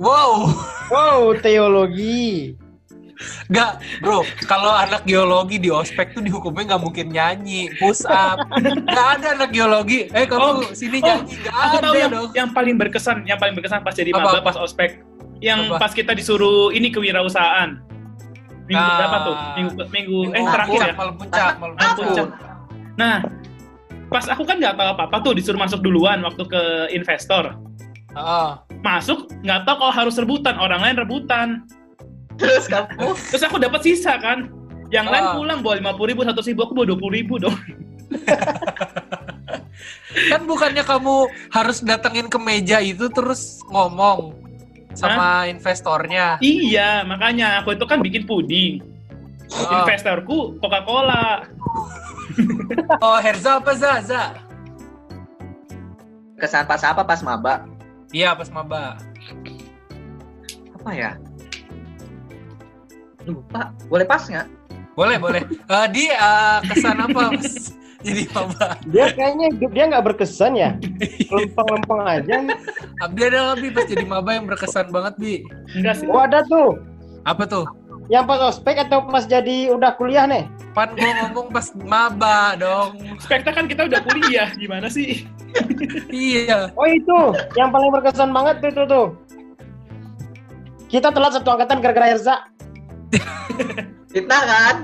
Wow, 0.02 0.50
Wow, 0.90 1.38
teologi. 1.38 2.58
Nggak, 3.48 3.72
bro, 4.02 4.26
kalau 4.50 4.74
anak 4.74 5.06
geologi 5.06 5.62
di 5.62 5.70
ospek 5.70 6.10
tuh 6.12 6.26
dihukumnya 6.26 6.74
nggak 6.74 6.82
mungkin 6.82 7.14
nyanyi, 7.14 7.70
push 7.78 8.02
up. 8.10 8.42
Nggak 8.58 9.08
ada 9.16 9.28
anak 9.38 9.54
geologi. 9.54 10.10
Eh, 10.10 10.26
kamu 10.26 10.42
Oh, 10.42 10.74
sini 10.74 10.98
oh, 10.98 11.06
nyanyi. 11.06 11.38
Nggak 11.38 11.54
aku 11.54 11.76
ada 11.78 11.86
tahu 11.86 11.94
yang, 11.96 12.12
dong. 12.12 12.30
yang 12.34 12.50
paling 12.50 12.76
berkesan 12.76 13.18
yang 13.24 13.38
paling 13.38 13.54
berkesan 13.54 13.86
pas 13.86 13.94
jadi 13.94 14.10
Apa, 14.10 14.26
maba 14.26 14.42
pas 14.42 14.58
ospek 14.58 15.06
yang 15.38 15.70
Apa? 15.70 15.78
pas 15.78 15.92
kita 15.94 16.18
disuruh 16.18 16.74
ini 16.74 16.90
kewirausahaan 16.90 17.78
minggu 18.66 18.82
Ah. 18.82 18.98
berapa 18.98 19.18
tuh 19.22 19.36
minggu 19.54 19.72
minggu, 19.86 20.18
eh 20.24 20.30
Minggu 20.34 20.50
terakhir 20.50 20.80
ya 20.82 20.94
malam 20.96 21.16
puncak, 21.16 21.54
malam 21.62 21.74
Malam 21.78 21.96
puncak. 21.96 22.28
Nah, 22.98 23.16
pas 24.08 24.26
aku 24.28 24.44
kan 24.44 24.56
nggak 24.58 24.74
tahu 24.74 24.90
apa-apa 24.98 25.16
tuh 25.22 25.34
disuruh 25.38 25.62
masuk 25.62 25.86
duluan 25.86 26.26
waktu 26.26 26.42
ke 26.42 26.62
investor. 26.90 27.54
Heeh. 28.18 28.50
Masuk 28.82 29.30
nggak 29.42 29.62
tahu 29.64 29.76
kalau 29.78 29.94
harus 29.94 30.16
rebutan, 30.18 30.58
orang 30.58 30.82
lain 30.82 30.98
rebutan. 30.98 31.48
Terus 32.38 32.66
kamu 32.66 33.14
Terus 33.30 33.44
aku 33.46 33.58
dapat 33.62 33.82
sisa 33.82 34.18
kan. 34.18 34.50
Yang 34.92 35.08
lain 35.08 35.24
Ah. 35.24 35.34
pulang 35.38 35.60
bawa 35.64 35.76
lima 35.78 35.92
puluh 35.94 36.12
ribu, 36.12 36.22
satu 36.26 36.42
ribu, 36.42 36.66
aku 36.66 36.74
bawa 36.74 36.86
dua 36.90 36.98
puluh 37.00 37.14
ribu 37.16 37.34
dong. 37.38 37.56
Kan 40.28 40.44
bukannya 40.44 40.84
kamu 40.84 41.26
harus 41.50 41.80
datengin 41.80 42.28
ke 42.28 42.36
meja 42.36 42.84
itu 42.84 43.08
terus 43.08 43.64
ngomong 43.72 44.36
sama 44.92 45.48
investornya. 45.48 46.36
iya, 46.44 47.08
makanya 47.08 47.64
aku 47.64 47.72
itu 47.72 47.86
kan 47.88 48.04
bikin 48.04 48.28
puding. 48.28 48.84
Oh, 49.52 49.84
Investorku 49.84 50.60
Coca-Cola. 50.60 51.48
oh 53.00 53.18
Herza 53.20 53.60
apa 53.60 53.72
Zaza? 53.76 54.36
kesan 56.36 56.66
pas 56.66 56.82
apa 56.82 57.06
pas 57.06 57.22
maba? 57.22 57.64
Iya, 58.12 58.36
pas 58.36 58.52
maba. 58.52 59.00
Apa 60.76 60.92
ya? 60.92 61.12
Lupa. 63.24 63.72
Boleh 63.88 64.04
pas 64.04 64.24
nggak? 64.28 64.48
Boleh, 64.92 65.16
boleh. 65.16 65.44
Eh, 65.48 65.88
di 65.96 66.06
eh, 66.12 66.58
kesan 66.68 67.00
apa, 67.00 67.32
Mas? 67.32 67.72
Jadi 68.06 68.28
maba. 68.34 68.76
Dia 68.90 69.14
kayaknya 69.14 69.46
hidup 69.56 69.72
dia 69.72 69.86
nggak 69.88 70.06
berkesan 70.12 70.58
ya. 70.58 70.76
Lempeng-lempeng 71.30 72.02
aja. 72.02 72.36
Abdi 73.00 73.22
ada 73.30 73.54
lebih 73.54 73.78
pas 73.78 73.86
jadi 73.86 74.06
maba 74.10 74.34
yang 74.34 74.50
berkesan 74.50 74.90
banget, 74.90 75.14
Bi. 75.22 75.46
Enggak 75.78 76.02
sih. 76.02 76.10
Oh 76.10 76.18
ada 76.18 76.42
tuh. 76.50 76.82
Apa 77.30 77.46
tuh? 77.46 77.70
Yang 78.10 78.26
pas 78.26 78.42
ospek 78.50 78.82
atau 78.82 79.06
pas 79.06 79.30
jadi 79.30 79.70
udah 79.70 79.94
kuliah 80.02 80.26
nih? 80.26 80.50
Pan 80.72 80.96
gua 80.96 81.12
ngomong 81.28 81.48
pas 81.52 81.68
maba 81.84 82.56
dong. 82.56 82.96
Spekta 83.20 83.52
kan 83.52 83.68
kita 83.68 83.92
udah 83.92 84.00
kuliah, 84.08 84.50
gimana 84.56 84.88
sih? 84.88 85.28
Iya. 86.08 86.72
Oh 86.80 86.88
itu, 86.88 87.36
yang 87.60 87.76
paling 87.76 87.92
berkesan 87.92 88.32
banget 88.32 88.64
tuh 88.64 88.70
itu 88.72 88.84
tuh. 88.88 89.08
Kita 90.88 91.12
telat 91.12 91.36
satu 91.36 91.52
angkatan 91.56 91.84
gara-gara 91.84 92.16
Erza. 92.16 92.36
Fitnah 94.12 94.44
kan? 94.48 94.76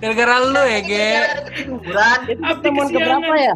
Gara-gara 0.00 0.44
lu 0.44 0.62
ya, 0.64 0.80
Ge. 0.84 1.08
Pertemuan 2.40 2.88
kesiangan. 2.92 3.24
keberapa 3.24 3.34
ya? 3.36 3.54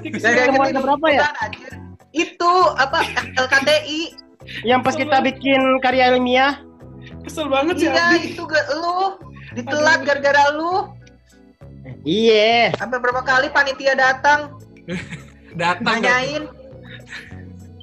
Ketiduran, 0.00 0.72
keberapa 0.72 1.06
ya? 1.12 1.28
anjir. 1.44 1.72
Itu 2.12 2.52
apa 2.76 3.04
LKTI? 3.36 4.00
Yang 4.64 4.80
pas 4.84 4.94
kita 4.96 5.16
bikin 5.24 5.60
karya 5.80 6.12
ilmiah. 6.12 6.60
Kesel 7.24 7.48
banget 7.48 7.80
sih 7.80 7.88
Iya, 7.88 8.20
itu 8.20 8.42
gak 8.44 8.66
lu. 8.76 9.16
Ditelat 9.56 10.04
gara-gara 10.04 10.52
lu. 10.56 10.92
Iya. 12.02 12.74
Sampai 12.74 12.98
berapa 12.98 13.22
kali 13.22 13.46
panitia 13.48 13.94
datang 13.94 14.58
Datang. 15.60 16.00
nanyain. 16.02 16.44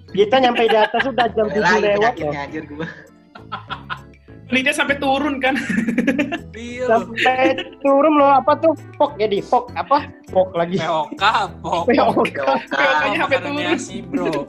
Kita 0.10 0.42
nyampe 0.42 0.66
di 0.66 0.74
atas 0.74 1.06
udah 1.06 1.28
jam 1.32 1.48
7 1.48 1.54
Lagi 1.56 1.80
lewat 1.80 1.98
penyakitnya 2.18 2.40
anjir 2.44 2.64
gua. 2.66 2.88
Lidia 4.50 4.74
sampai 4.74 4.98
turun 4.98 5.38
kan. 5.38 5.56
Iya. 6.60 6.92
Sampai 6.92 7.56
turun 7.80 8.20
loh 8.20 8.36
apa 8.36 8.52
tuh? 8.60 8.76
Pok 9.00 9.16
ya 9.16 9.32
di 9.32 9.40
pok 9.40 9.72
apa? 9.80 10.12
Pok 10.28 10.60
lagi. 10.60 10.76
POK, 10.76 11.24
POK. 11.64 11.86
POK. 11.88 12.40
POK-nya 12.68 13.16
sampai 13.16 13.40
turun. 13.40 13.78
bro. 14.12 14.44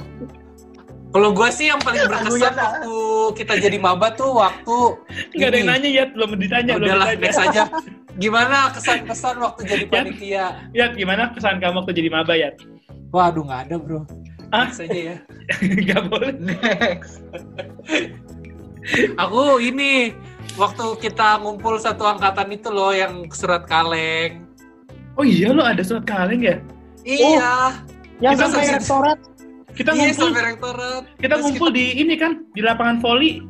Kalau 1.15 1.31
gua 1.31 1.51
sih 1.51 1.67
yang 1.67 1.79
paling 1.79 2.07
berkesan 2.07 2.55
waktu 2.55 2.95
kita 3.35 3.55
jadi 3.59 3.79
maba 3.79 4.15
tuh 4.15 4.31
waktu 4.39 4.79
Enggak 5.35 5.49
ada 5.51 5.57
yang 5.59 5.69
nanya 5.71 5.89
ya, 5.91 6.05
belum 6.07 6.31
ditanya, 6.35 6.73
belum 6.79 6.87
Udahlah, 6.87 7.07
ditanya. 7.15 7.23
next 7.27 7.41
aja. 7.43 7.63
Gimana 8.21 8.69
kesan-kesan 8.77 9.41
waktu 9.41 9.61
jadi 9.65 9.85
panitia? 9.89 10.47
Ya, 10.77 10.93
gimana 10.93 11.33
kesan 11.33 11.57
kamu 11.57 11.81
waktu 11.83 11.97
jadi 11.97 12.13
maba 12.13 12.37
ya? 12.37 12.53
Waduh, 13.17 13.49
nggak 13.49 13.73
ada 13.73 13.77
bro. 13.81 14.05
Ah? 14.53 14.69
Next 14.69 14.85
aja 14.85 15.01
ya. 15.15 15.17
Enggak 15.65 16.03
boleh. 16.13 16.37
Next. 16.37 17.25
Aku 19.17 19.57
ini 19.63 20.13
waktu 20.61 20.87
kita 21.01 21.41
ngumpul 21.41 21.81
satu 21.81 22.05
angkatan 22.05 22.53
itu 22.53 22.69
loh 22.69 22.93
yang 22.93 23.25
surat 23.33 23.65
kaleng. 23.65 24.45
Oh 25.17 25.25
iya 25.25 25.57
lo 25.57 25.65
ada 25.65 25.81
surat 25.81 26.05
kaleng 26.05 26.45
ya? 26.45 26.57
Iya. 27.09 27.81
Yang 28.21 28.33
Kita 28.37 28.45
sampai 28.53 28.69
rektorat. 28.77 29.19
Kita 29.71 29.91
iya 29.97 30.01
ngumpul, 30.13 30.27
sampai 30.29 30.43
rektorat. 30.45 31.03
kita 31.25 31.35
Terus 31.39 31.45
ngumpul 31.47 31.69
di 31.73 31.85
ini 31.97 32.15
kan, 32.21 32.45
di 32.53 32.61
lapangan 32.61 33.01
voli. 33.01 33.41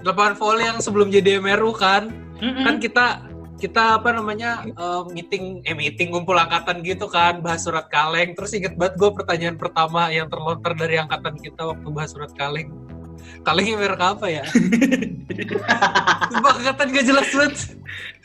lapangan 0.00 0.32
volley 0.40 0.64
yang 0.64 0.80
sebelum 0.80 1.12
jadi 1.12 1.44
MRU 1.44 1.76
kan. 1.76 2.08
Mm-mm. 2.40 2.64
Kan 2.64 2.80
kita 2.80 3.20
kita 3.60 4.00
apa 4.00 4.16
namanya 4.16 4.64
eh, 4.64 5.02
meeting 5.12 5.60
eh 5.68 5.76
meeting 5.76 6.08
ngumpul 6.10 6.34
angkatan 6.34 6.80
gitu 6.80 7.06
kan 7.12 7.44
bahas 7.44 7.62
surat 7.68 7.86
kaleng 7.92 8.32
terus 8.32 8.56
inget 8.56 8.74
banget 8.74 8.96
gue 8.96 9.10
pertanyaan 9.12 9.60
pertama 9.60 10.08
yang 10.08 10.26
terlontar 10.32 10.72
dari 10.72 10.96
angkatan 10.96 11.36
kita 11.36 11.68
waktu 11.68 11.88
bahas 11.92 12.10
surat 12.16 12.32
kaleng 12.32 12.72
kalengnya 13.44 13.76
merek 13.76 14.00
apa 14.00 14.26
ya 14.32 14.44
Sumpah 16.30 16.52
angkatan 16.58 16.86
gak 16.92 17.06
jelas 17.06 17.28
banget 17.32 17.56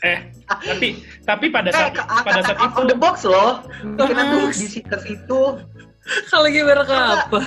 Eh, 0.04 0.18
tapi 0.46 1.02
tapi 1.24 1.46
pada 1.48 1.72
Eh, 1.72 1.74
saat 1.74 1.92
ke 1.96 2.02
pada 2.04 2.40
saat 2.44 2.58
out 2.60 2.70
itu 2.76 2.82
the 2.92 2.96
box 2.96 3.24
loh. 3.24 3.64
Ah. 3.98 4.28
tuh 4.30 4.46
di 4.52 4.66
situ 4.68 4.96
situ. 5.02 5.42
kalengnya 6.30 6.62
merek 6.62 6.86
apa 6.86 7.40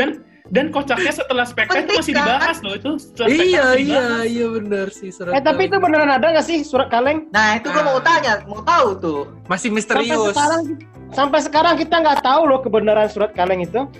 dan 0.00 0.24
dan 0.46 0.70
kocaknya 0.70 1.10
setelah 1.10 1.42
spekta 1.42 1.82
itu 1.82 1.92
masih 1.98 2.14
kan? 2.14 2.22
dibahas 2.22 2.56
loh 2.62 2.74
itu. 2.78 2.90
iya 3.26 3.26
masih 3.26 3.38
iya 3.42 3.66
dibahas. 3.66 4.24
iya 4.30 4.46
bener 4.46 4.86
sih 4.94 5.10
surat 5.10 5.32
Eh 5.34 5.42
tapi 5.42 5.62
itu 5.66 5.76
beneran 5.76 6.10
ada 6.10 6.26
nggak 6.30 6.46
sih 6.46 6.58
surat 6.62 6.86
kaleng? 6.86 7.26
Nah, 7.34 7.58
itu 7.58 7.66
gua 7.66 7.82
mau 7.82 7.98
tanya, 7.98 8.46
mau 8.46 8.62
tahu 8.62 8.88
tuh. 8.96 9.20
masih 9.46 9.70
Sampai 9.70 9.76
misterius 9.76 10.22
sekarang 10.30 10.62
sampai 11.10 11.40
sekarang 11.42 11.74
kita 11.76 11.94
nggak 11.98 12.20
tahu 12.22 12.42
loh 12.46 12.60
kebenaran 12.62 13.10
surat 13.10 13.34
kaleng 13.34 13.62
itu. 13.62 13.90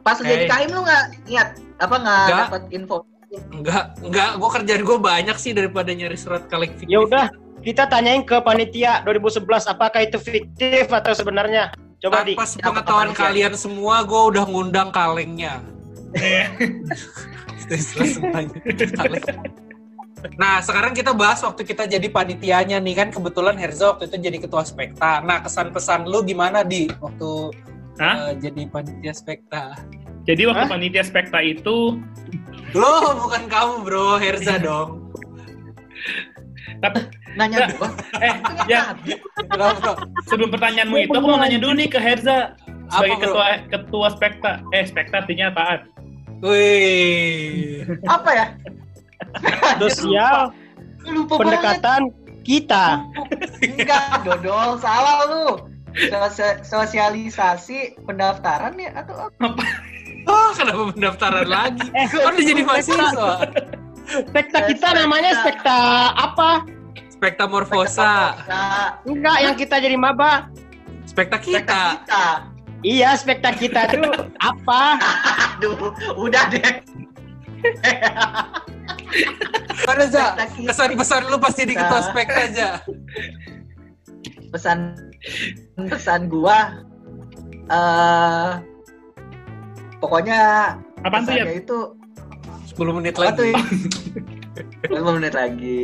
Pas 0.00 0.18
jadi 0.18 0.46
Eh. 0.46 0.48
kahim 0.48 0.70
lu 0.70 0.86
nggak 0.86 1.04
niat 1.26 1.48
apa 1.78 1.94
nggak 1.98 2.26
dapat 2.46 2.62
info? 2.70 2.96
enggak 3.28 3.92
enggak 4.00 4.40
gue 4.40 4.50
kerjaan 4.56 4.82
gue 4.82 4.98
banyak 4.98 5.36
sih 5.36 5.52
daripada 5.52 5.92
nyari 5.92 6.16
surat 6.16 6.48
kaleng 6.48 6.72
fiktif 6.72 6.88
Ya 6.88 7.04
udah, 7.04 7.26
kita 7.60 7.84
tanyain 7.84 8.24
ke 8.24 8.40
panitia 8.40 9.04
2011 9.04 9.68
apakah 9.68 10.00
itu 10.00 10.16
fiktif 10.16 10.88
atau 10.88 11.12
sebenarnya. 11.12 11.68
Coba 12.00 12.24
di. 12.24 12.32
tanpa 12.32 12.46
sepengetahuan 12.48 13.10
Siapa 13.10 13.20
kalian 13.20 13.52
semua 13.52 14.00
gue 14.00 14.22
udah 14.32 14.44
ngundang 14.46 14.88
kalengnya 14.88 15.60
Kaleng. 18.94 19.22
Nah 20.34 20.58
sekarang 20.58 20.92
kita 20.92 21.14
bahas 21.14 21.38
waktu 21.40 21.62
kita 21.62 21.86
jadi 21.86 22.10
panitianya 22.10 22.82
nih 22.82 22.94
kan 22.96 23.08
kebetulan 23.14 23.54
Herza 23.54 23.94
waktu 23.94 24.10
itu 24.10 24.16
jadi 24.18 24.38
ketua 24.40 24.66
spekta. 24.66 25.22
Nah 25.22 25.38
kesan 25.38 25.70
pesan 25.70 26.10
lu 26.10 26.26
gimana 26.26 26.66
di 26.66 26.90
waktu 26.98 27.54
Hah? 27.98 28.30
eh, 28.30 28.32
jadi 28.42 28.66
panitia 28.66 29.14
spekta? 29.14 29.78
Jadi 30.26 30.50
waktu 30.50 30.64
Hah? 30.66 30.70
panitia 30.70 31.02
spekta 31.02 31.38
itu 31.38 32.02
Lo 32.74 32.92
bukan 33.16 33.48
kamu 33.48 33.74
bro, 33.80 34.18
Herza 34.18 34.58
dong. 34.66 35.06
Nanya 37.34 37.64
Nggak. 37.64 37.70
gua. 37.78 37.90
eh 38.18 38.34
ya 38.66 38.92
sebelum 40.26 40.50
pertanyaanmu 40.50 40.96
itu 41.00 41.14
aku 41.14 41.26
mau 41.26 41.38
nanya 41.38 41.58
dulu 41.58 41.78
nih 41.78 41.88
ke 41.88 41.98
Herza 41.98 42.58
sebagai 42.90 43.14
Apa, 43.14 43.22
bro? 43.22 43.22
ketua 43.22 43.46
ketua 43.70 44.06
spekta. 44.10 44.50
Eh 44.74 44.82
spekta 44.82 45.22
artinya 45.22 45.48
apaan? 45.48 45.86
Wih, 46.38 47.82
Apa 48.06 48.30
ya? 48.30 48.46
Sosial 49.82 50.54
Lupa 51.02 51.34
banget. 51.34 51.40
pendekatan 51.42 52.00
kita. 52.46 52.84
Enggak, 53.64 54.22
dodol. 54.22 54.78
Salah 54.78 55.18
lu. 55.26 55.46
Sosialisasi 56.62 57.98
pendaftaran 58.06 58.78
ya 58.78 58.94
atau 59.02 59.26
apa? 59.26 59.62
Oh, 60.28 60.52
kenapa 60.54 60.92
pendaftaran 60.94 61.48
lagi? 61.48 61.88
Kan 62.12 62.36
udah 62.36 62.44
jadi 62.44 62.62
mahasiswa. 62.62 63.32
Spekta 64.08 64.58
kita 64.68 64.88
namanya 64.94 65.42
spekta 65.42 65.78
apa? 66.14 66.64
Spekta 67.10 67.50
Morfosa. 67.50 68.36
Enggak, 69.08 69.38
yang 69.42 69.56
kita 69.58 69.82
jadi 69.82 69.96
maba. 69.98 70.52
Spekta 71.08 71.40
kita. 71.40 71.64
kita. 71.64 71.82
kita. 72.04 72.57
Iya, 72.86 73.18
spekta 73.18 73.50
kita 73.54 73.90
tuh 73.90 74.30
apa? 74.38 74.82
Aduh, 75.58 75.90
udah 76.14 76.46
deh. 76.50 76.78
Mana 79.82 80.04
za? 80.06 80.38
Spekta 80.38 80.46
kita. 80.54 80.66
Kesan-pesan 80.70 81.22
lu 81.26 81.38
pasti 81.42 81.62
di 81.66 81.74
ketua 81.74 82.00
spekta 82.06 82.40
aja. 82.46 82.68
Pesan 84.54 84.94
pesan 85.76 86.30
gua 86.30 86.80
eh 87.68 88.50
pokoknya 90.00 90.72
Apaan 91.04 91.28
tuh 91.28 91.36
ya? 91.36 91.44
itu 91.52 91.78
10 92.72 92.96
menit 92.96 93.14
apa 93.18 93.34
tuh 93.34 93.44
lagi. 93.50 93.58
ya? 94.88 95.02
5 95.02 95.16
menit 95.18 95.34
lagi. 95.34 95.82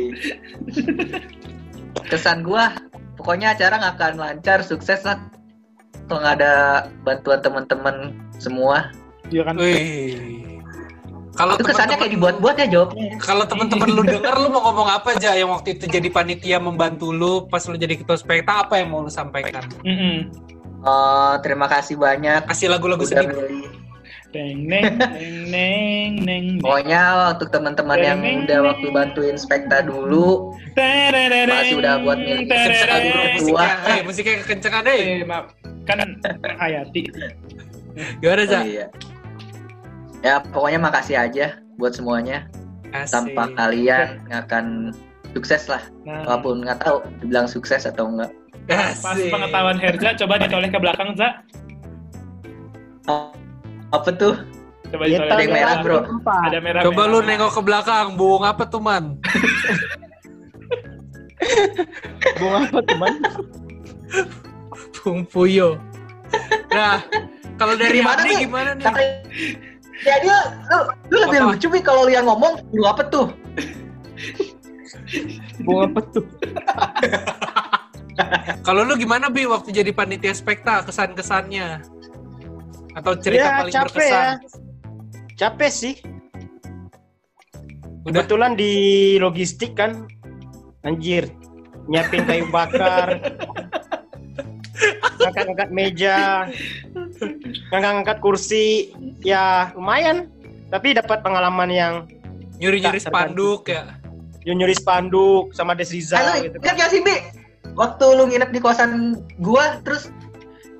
Kesan 2.07 2.41
gua 2.41 2.71
pokoknya 3.19 3.53
acara 3.53 3.83
nggak 3.83 3.95
akan 3.99 4.13
lancar, 4.15 4.59
sukses 4.63 5.03
lah. 5.03 5.19
Kalau 6.05 6.19
nggak 6.21 6.35
ada 6.41 6.53
bantuan 7.01 7.39
teman-teman 7.41 7.95
semua. 8.37 8.93
Iya 9.33 9.41
kan? 9.49 9.55
Wih. 9.57 10.45
Kalau 11.35 11.59
Itu 11.59 11.67
kesannya 11.67 11.99
kayak 11.99 12.13
dibuat-buat 12.15 12.55
ya 12.55 12.67
jawabnya. 12.71 13.19
Kalau 13.19 13.43
teman-teman 13.43 13.91
lu 13.91 14.03
denger 14.07 14.35
lu 14.39 14.47
mau 14.47 14.71
ngomong 14.71 14.87
apa 14.87 15.19
aja 15.19 15.35
yang 15.35 15.51
waktu 15.51 15.75
itu 15.75 15.91
jadi 15.91 16.07
panitia 16.07 16.63
membantu 16.63 17.11
lu 17.11 17.43
pas 17.51 17.59
lu 17.67 17.75
jadi 17.75 17.99
ketua 17.99 18.15
spekta 18.15 18.63
apa 18.63 18.79
yang 18.79 18.95
mau 18.95 19.03
lu 19.03 19.11
sampaikan? 19.11 19.67
Mm-mm. 19.83 20.31
Oh, 20.85 21.33
terima 21.41 21.65
kasih 21.65 21.97
banyak 21.97 22.45
Kasih 22.45 22.71
lagu-lagu 22.71 23.03
milih. 23.03 23.35
Neng 24.35 24.67
neng 24.71 24.85
neng 24.99 25.35
neng 25.51 26.11
neng. 26.23 26.45
Pokoknya 26.63 27.35
untuk 27.35 27.51
teman-teman 27.51 27.99
yang 27.99 28.19
udah 28.47 28.59
waktu 28.71 28.87
bantuin 28.91 29.35
spekta 29.35 29.83
dulu, 29.83 30.55
Makasih 30.75 31.79
udah 31.79 31.95
buat. 32.03 32.19
Kencengan 32.19 32.99
dulu 32.99 33.23
Tereng. 33.23 33.35
musiknya. 33.39 33.71
Eh, 33.87 34.01
musiknya 34.03 34.33
kekencengan 34.43 34.81
deh. 34.87 34.99
Eh, 34.99 35.23
maaf. 35.23 35.45
Kan 35.85 36.17
Hayati. 36.59 37.01
Gimana, 38.19 38.43
oh 38.43 38.47
Za? 38.49 38.59
iya. 38.65 38.87
Ya 40.25 40.41
pokoknya 40.41 40.79
makasih 40.81 41.15
aja 41.21 41.45
buat 41.77 41.93
semuanya. 41.93 42.49
Asik. 42.91 43.13
Tanpa 43.13 43.43
kalian 43.53 44.19
nggak 44.27 44.41
akan 44.49 44.65
sukses 45.35 45.67
lah. 45.69 45.83
Nah, 46.07 46.25
Walaupun 46.25 46.65
nggak 46.65 46.79
tahu 46.81 46.97
dibilang 47.21 47.47
sukses 47.47 47.85
atau 47.85 48.09
enggak. 48.09 48.31
pas 48.65 49.13
pengetahuan 49.13 49.77
Herza, 49.77 50.17
coba 50.25 50.41
ditoleh 50.41 50.69
ke 50.73 50.79
belakang, 50.81 51.13
Za. 51.13 51.29
Apa 53.93 54.09
tuh? 54.17 54.33
Coba 54.89 55.05
Ya, 55.05 55.21
ditoleh 55.21 55.29
Ada 55.29 55.37
ke 55.37 55.45
yang 55.45 55.53
merah, 55.53 55.77
bro. 55.85 55.99
Ada 56.25 56.59
merah. 56.63 56.81
Coba 56.81 57.01
lu 57.05 57.19
nengok 57.21 57.51
ke 57.53 57.61
belakang, 57.61 58.05
buung 58.17 58.41
apa 58.41 58.65
tuh, 58.65 58.81
Man? 58.81 59.21
Bunga 62.41 62.57
apa 62.65 62.79
teman? 62.81 63.13
Buung 65.05 65.21
Puyo. 65.29 65.77
Nah, 66.73 66.97
kalau 67.61 67.77
dari 67.77 68.01
Gimana 68.01 68.25
Abdi 68.25 68.29
nih? 68.33 68.39
gimana 68.49 68.69
nih? 68.73 68.85
Kata 68.89 69.01
ya 70.01 70.15
dia 70.17 70.37
lu, 70.65 70.77
lu 71.13 71.17
lebih 71.29 71.39
Apa? 71.45 71.47
lucu 71.53 71.67
nih 71.69 71.83
kalau 71.85 72.01
lu 72.09 72.11
yang 72.11 72.25
ngomong 72.25 72.57
lu 72.73 72.83
apa 72.89 73.05
tuh? 73.05 73.29
Bunga 75.61 75.85
apa 75.85 76.01
tuh? 76.09 76.25
Kalau 78.65 78.81
lu 78.81 78.97
gimana 78.97 79.29
Bi 79.29 79.45
waktu 79.45 79.69
jadi 79.69 79.93
panitia 79.93 80.33
spekta 80.33 80.81
kesan-kesannya? 80.81 81.85
Atau 82.97 83.13
cerita 83.21 83.45
ya, 83.45 83.57
paling 83.61 83.73
capek 83.77 83.85
berkesan? 83.93 84.09
ya. 84.09 84.29
Capek 85.37 85.69
sih. 85.71 85.93
Udah 88.09 88.25
Kebetulan 88.25 88.57
di 88.57 88.73
logistik 89.21 89.77
kan, 89.77 90.09
anjir, 90.81 91.29
nyiapin 91.85 92.25
kayu 92.25 92.49
bakar, 92.49 93.19
ngangkat-ngangkat 95.21 95.69
meja, 95.71 96.47
ngangkat-ngangkat 97.71 98.17
kursi, 98.19 98.91
ya 99.23 99.71
lumayan. 99.75 100.27
Tapi 100.69 100.97
dapat 100.97 101.21
pengalaman 101.21 101.69
yang 101.71 101.93
nyuri-nyuri 102.57 102.99
spanduk 102.99 103.69
ya. 103.69 103.95
nyuri 104.45 104.73
spanduk 104.77 105.53
sama 105.57 105.73
Des 105.73 105.89
Rizal 105.89 106.21
Halo, 106.21 106.45
gitu. 106.45 106.57
ingat 106.61 106.75
gak 106.77 106.89
sih 106.93 107.01
Bi? 107.01 107.15
Waktu 107.73 108.05
lu 108.13 108.29
nginep 108.29 108.49
di 108.53 108.59
kosan 108.61 109.19
gua, 109.41 109.81
terus 109.81 110.13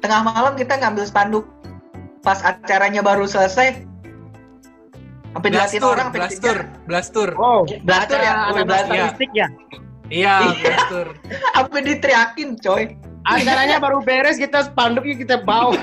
tengah 0.05 0.21
malam 0.21 0.53
kita 0.53 0.77
ngambil 0.77 1.05
spanduk 1.05 1.45
pas 2.21 2.41
acaranya 2.41 3.01
baru 3.01 3.25
selesai. 3.25 3.85
Sampai 5.35 5.49
Blastur, 5.51 5.91
orang, 5.91 6.07
sampai 6.07 6.19
blastur, 6.23 6.57
blastur. 6.87 7.29
Oh, 7.35 7.67
Blastur 7.83 8.19
ya? 8.23 8.33
blastur. 8.63 8.95
ya. 9.35 9.47
Iya, 10.07 10.33
Iya. 10.47 10.63
blastur. 10.63 11.07
Sampai 11.59 11.79
diteriakin, 11.83 12.49
coy. 12.63 12.83
Acaranya 13.25 13.81
baru 13.81 14.05
beres, 14.05 14.37
kita 14.37 14.69
spanduknya 14.69 15.17
kita 15.17 15.35
bawa. 15.41 15.73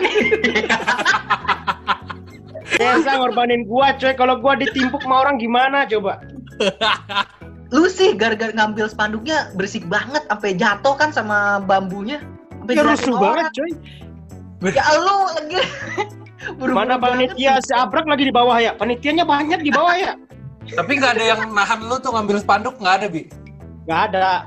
Biasa 2.78 3.18
ngorbanin 3.18 3.66
gua, 3.66 3.92
coy. 3.98 4.14
Kalau 4.14 4.38
gua 4.38 4.54
ditimpuk 4.54 5.02
sama 5.02 5.26
orang 5.26 5.36
gimana 5.42 5.84
coba? 5.84 6.22
Lu 7.74 7.88
sih 7.90 8.14
gara-gara 8.14 8.52
ngambil 8.54 8.86
spanduknya 8.86 9.50
berisik 9.58 9.84
banget 9.90 10.22
sampai 10.30 10.54
jatuh 10.54 10.94
kan 10.94 11.10
sama 11.10 11.58
bambunya. 11.66 12.22
Sampai 12.62 12.78
Ya 12.78 12.82
rusuh 12.86 13.16
banget, 13.18 13.46
coy. 13.52 13.70
Ya 14.70 14.86
lu 14.94 15.16
lagi. 15.34 15.60
Buru-buru 16.58 16.74
Mana 16.74 16.94
banget. 16.98 17.34
panitia 17.34 17.58
seabrak 17.62 18.06
lagi 18.06 18.30
di 18.30 18.34
bawah 18.34 18.58
ya? 18.58 18.74
Panitianya 18.74 19.22
banyak 19.26 19.62
di 19.62 19.70
bawah 19.70 19.94
ya? 19.94 20.14
Tapi 20.62 20.98
nggak 20.98 21.18
ada 21.18 21.24
yang 21.34 21.40
nahan 21.50 21.86
lu 21.86 21.98
tuh 21.98 22.14
ngambil 22.14 22.38
spanduk 22.38 22.74
nggak 22.78 22.94
ada 23.02 23.06
bi. 23.10 23.26
Gak 23.82 24.00
ada. 24.14 24.46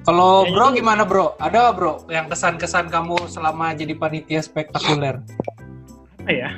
Kalau 0.00 0.42
Ya, 0.42 0.50
bro 0.50 0.66
itu- 0.66 0.76
gimana 0.76 1.02
bro? 1.04 1.36
Ada 1.36 1.58
nggak, 1.60 1.74
bro 1.74 1.92
yang 2.08 2.26
kesan-kesan 2.26 2.88
kamu 2.88 3.28
selama 3.28 3.72
jadi 3.72 3.92
panitia 3.92 4.40
spektakuler? 4.40 5.20
Apa 6.18 6.30
ya? 6.30 6.50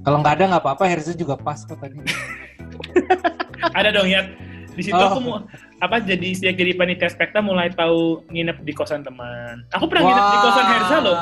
Kalau 0.00 0.16
nggak 0.18 0.34
ada 0.34 0.44
nggak 0.48 0.62
apa-apa, 0.62 0.84
Herza 0.86 1.12
juga 1.12 1.36
pas 1.36 1.60
kok 1.60 1.76
tadi. 1.76 2.00
Ada 3.76 3.92
dong 3.92 4.08
ya. 4.08 4.24
Di 4.70 4.82
situ 4.82 4.96
Oh. 4.96 5.04
aku 5.06 5.18
mau 5.20 5.36
apa 5.76 6.00
jadi 6.00 6.32
sejak 6.32 6.56
jadi 6.56 6.72
panitia 6.72 7.06
spekta 7.06 7.38
mulai 7.38 7.68
tahu 7.68 8.24
nginep 8.26 8.64
di 8.64 8.72
kosan 8.72 9.04
teman. 9.04 9.68
Aku 9.70 9.84
pernah 9.84 10.08
nginep 10.08 10.24
di 10.24 10.38
kosan 10.40 10.66
Herza 10.66 10.96
loh. 10.98 11.18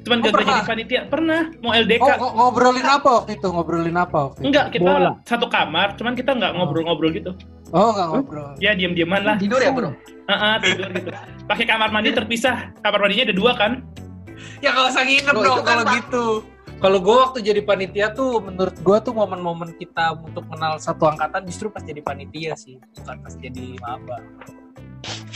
Cuman 0.00 0.18
Oh, 0.18 0.24
gagal 0.24 0.32
pernah? 0.32 0.54
jadi 0.54 0.64
panitia. 0.66 1.00
Pernah 1.04 1.40
mau 1.60 1.76
LDK. 1.76 2.00
Oh, 2.00 2.08
ngo- 2.08 2.34
ngobrolin 2.34 2.88
apa 2.88 3.08
waktu 3.14 3.30
itu? 3.34 3.46
Ngobrolin 3.46 3.92
apa 3.94 4.16
waktu 4.24 4.38
itu? 4.38 4.46
Enggak, 4.48 4.66
kita 4.72 4.88
Bola. 4.88 5.10
satu 5.22 5.46
kamar, 5.46 5.88
cuman 5.94 6.12
kita 6.14 6.30
nggak 6.32 6.50
Oh. 6.50 6.56
ngobrol-ngobrol 6.56 7.12
gitu. 7.12 7.32
Oh, 7.72 7.92
nggak 7.92 8.08
ngobrol. 8.08 8.50
Ya 8.62 8.72
diam-diaman 8.72 9.22
lah. 9.24 9.36
Tidur 9.36 9.60
ya, 9.60 9.70
Bro? 9.72 9.92
Heeh, 10.28 10.54
tidur 10.64 10.88
gitu. 10.92 11.10
Pakai 11.44 11.64
kamar 11.68 11.88
mandi 11.92 12.12
terpisah. 12.16 12.72
Kamar 12.80 13.00
mandinya 13.04 13.28
ada 13.28 13.36
dua 13.36 13.52
kan? 13.56 13.84
Ya 14.64 14.72
kalau 14.72 14.88
usah 14.88 15.04
nginep 15.04 15.34
Bro, 15.34 15.52
kan 15.60 15.64
kalau 15.64 15.84
Pak. 15.84 15.94
gitu. 16.00 16.26
Kalau 16.78 16.98
gue 17.02 17.10
waktu 17.10 17.38
jadi 17.42 17.60
panitia 17.66 18.14
tuh, 18.14 18.38
menurut 18.38 18.78
gue 18.78 18.96
tuh 19.02 19.10
momen-momen 19.10 19.74
kita 19.82 20.14
untuk 20.14 20.46
kenal 20.46 20.78
satu 20.78 21.10
angkatan 21.10 21.42
justru 21.42 21.74
pas 21.74 21.82
jadi 21.82 21.98
panitia 21.98 22.54
sih, 22.54 22.78
bukan 23.02 23.18
pas 23.18 23.34
jadi 23.34 23.74
maba. 23.82 24.22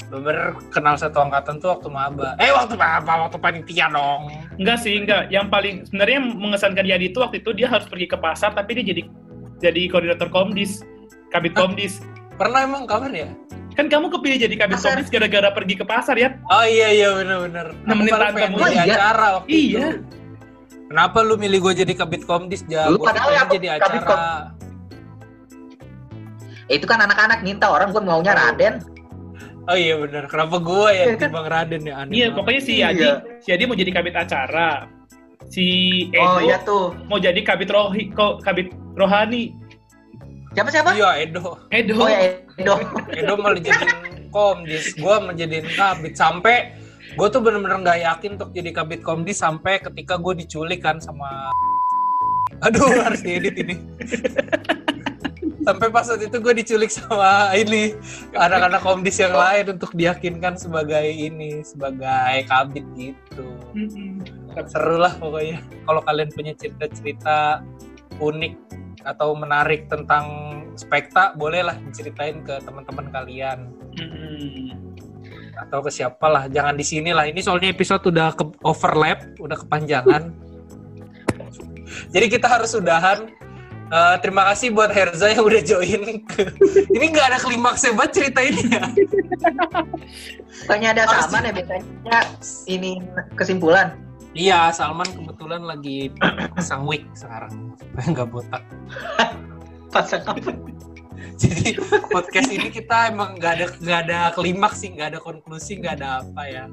Bener 0.07 0.55
kenal 0.71 0.95
satu 0.95 1.19
angkatan 1.19 1.59
tuh 1.59 1.75
waktu 1.75 1.91
maba. 1.91 2.39
Eh 2.39 2.55
waktu 2.55 2.79
maba, 2.79 3.27
waktu 3.27 3.43
panitia 3.43 3.91
dong. 3.91 4.31
Enggak 4.55 4.87
sih, 4.87 4.95
enggak. 5.03 5.35
Yang 5.35 5.47
paling 5.51 5.75
sebenarnya 5.91 6.19
mengesankan 6.23 6.87
Yadi 6.87 7.11
itu 7.11 7.19
waktu 7.19 7.43
itu 7.43 7.51
dia 7.59 7.67
harus 7.67 7.91
pergi 7.91 8.07
ke 8.07 8.15
pasar 8.23 8.55
tapi 8.55 8.79
dia 8.79 8.95
jadi 8.95 9.03
jadi 9.59 9.83
koordinator 9.91 10.31
Komdis, 10.31 10.87
Kabit 11.35 11.59
Komdis. 11.59 11.99
Pernah 12.43 12.61
emang 12.61 12.83
kapan 12.85 13.13
ya? 13.15 13.29
Kan 13.73 13.87
kamu 13.87 14.11
kepilih 14.11 14.37
jadi 14.43 14.55
Kabit. 14.59 14.83
Komdis 14.83 15.09
gara-gara 15.09 15.49
pergi 15.49 15.75
ke 15.79 15.85
pasar 15.87 16.19
ya? 16.19 16.35
Oh 16.45 16.67
iya 16.67 16.91
iya 16.91 17.09
bener-bener. 17.15 17.71
Aku 17.71 18.03
Nemenin 18.03 18.53
Oh, 18.53 18.67
iya? 18.67 18.83
acara 18.85 19.27
waktu 19.39 19.49
Iya. 19.49 19.79
itu. 19.79 19.89
Kenapa 20.91 21.19
lu 21.23 21.39
milih 21.39 21.59
gue 21.63 21.73
jadi 21.79 21.93
kabit 21.95 22.27
komdis? 22.27 22.67
Ja, 22.67 22.85
Lu 22.85 22.99
Gua 22.99 23.15
padahal 23.15 23.31
ya, 23.31 23.43
jadi 23.49 23.67
kabit 23.79 24.03
acara. 24.03 24.53
Eh, 26.67 26.75
itu 26.77 26.85
kan 26.85 26.99
anak-anak 27.01 27.41
minta 27.41 27.71
orang 27.71 27.95
gue 27.95 28.03
maunya 28.03 28.35
Raden. 28.35 28.83
Oh 29.65 29.79
iya 29.79 29.95
bener. 29.95 30.27
Kenapa 30.27 30.59
gue 30.59 30.89
ya? 30.91 31.05
Bang 31.31 31.47
Raden 31.47 31.83
ya 31.83 31.95
aneh 31.97 32.13
Iya, 32.13 32.27
banget. 32.27 32.37
pokoknya 32.37 32.61
si 32.61 32.73
Iya. 32.75 32.89
Yadi, 32.91 33.07
si 33.39 33.49
Yadi 33.55 33.63
mau 33.65 33.77
jadi 33.79 33.91
Kabit 33.95 34.15
acara. 34.19 34.71
Si 35.47 35.65
Edo 36.11 36.27
Oh 36.29 36.41
iya 36.41 36.59
tuh. 36.61 36.93
mau 37.07 37.17
jadi 37.17 37.41
Kabit 37.41 37.71
Rohi, 37.71 38.11
Kabit 38.43 38.69
Rohani. 38.93 39.55
Siapa 40.53 40.69
siapa? 40.69 40.91
Iya 40.93 41.11
Edo. 41.25 41.57
Edo. 41.73 41.95
Oh 41.97 42.09
ya, 42.09 42.21
Edo. 42.61 42.75
Edo 43.13 43.33
malah 43.41 43.61
jadiin 43.61 44.29
komdis, 44.33 44.97
gue 44.97 45.17
menjadiin 45.21 45.69
kabit 45.77 46.15
sampai 46.17 46.73
gue 47.13 47.29
tuh 47.29 47.41
bener-bener 47.45 47.77
nggak 47.85 48.01
yakin 48.09 48.31
untuk 48.41 48.51
jadi 48.57 48.71
kabit 48.73 49.05
komdis 49.05 49.45
sampai 49.45 49.77
ketika 49.85 50.17
gue 50.17 50.33
diculik 50.33 50.81
kan 50.81 50.97
sama 50.97 51.53
aduh 52.65 52.89
harus 53.05 53.21
diedit 53.21 53.53
ini 53.61 53.77
sampai 55.67 55.93
pas 55.93 56.09
saat 56.09 56.25
itu 56.25 56.37
gue 56.41 56.55
diculik 56.65 56.89
sama 56.89 57.53
ini 57.53 57.93
anak-anak 58.33 58.81
komdis 58.81 59.21
yang 59.21 59.37
lain 59.37 59.77
untuk 59.77 59.93
diyakinkan 59.93 60.57
sebagai 60.57 61.05
ini 61.05 61.61
sebagai 61.61 62.49
kabit 62.49 62.87
gitu 62.97 63.49
seru 64.73 64.97
lah 64.97 65.13
pokoknya 65.21 65.61
kalau 65.85 66.01
kalian 66.09 66.33
punya 66.33 66.57
cerita-cerita 66.57 67.61
unik 68.25 68.57
atau 69.03 69.35
menarik 69.35 69.91
tentang 69.91 70.27
spekta 70.79 71.37
bolehlah 71.37 71.77
diceritain 71.87 72.41
ke 72.43 72.59
teman-teman 72.63 73.09
kalian. 73.13 73.71
Mm-mm. 73.93 74.73
atau 75.53 75.85
ke 75.85 75.93
siapa 75.93 76.27
lah 76.33 76.49
jangan 76.49 76.73
di 76.73 76.83
sini 76.83 77.13
lah. 77.13 77.29
Ini 77.29 77.45
soalnya 77.45 77.69
episode 77.69 78.09
udah 78.09 78.33
ke 78.33 78.45
overlap 78.65 79.21
udah 79.37 79.61
kepanjangan. 79.61 80.33
Jadi 82.15 82.27
kita 82.33 82.49
harus 82.49 82.73
sudahan 82.73 83.29
Eh, 83.93 84.17
terima 84.25 84.49
kasih 84.49 84.73
buat 84.73 84.89
Herza 84.89 85.29
yang 85.29 85.45
udah 85.45 85.61
join. 85.61 86.25
Ke... 86.25 86.49
ini 86.97 87.13
nggak 87.13 87.27
ada 87.29 87.39
klimaksnya 87.45 87.93
banget 87.93 88.25
cerita 88.25 88.41
ini 88.41 88.65
ya 88.73 88.89
Bukannya 90.65 90.89
ada 90.97 91.03
Harus 91.05 91.29
Salman 91.29 91.45
ya 91.45 91.53
biasanya 91.53 92.21
ini 92.73 93.05
kesimpulan. 93.37 93.93
Iya 94.33 94.73
Salman 94.73 95.09
kebetulan 95.09 95.63
lagi 95.65 96.13
pasang 96.57 96.85
wig 96.89 97.05
sekarang. 97.17 97.77
Supaya 97.77 98.07
nggak 98.17 98.29
botak. 98.29 98.63
Pasang 99.93 100.25
apa? 100.25 100.51
jadi 101.43 101.77
podcast 102.13 102.49
ini 102.49 102.69
kita 102.73 103.13
emang 103.13 103.37
nggak 103.37 103.53
ada 103.57 103.67
nggak 103.77 104.01
ada 104.09 104.19
klimaks 104.33 104.85
sih 104.85 104.93
nggak 104.93 105.17
ada 105.17 105.19
konklusi 105.21 105.81
nggak 105.81 106.01
ada 106.01 106.25
apa 106.25 106.43
ya. 106.49 106.65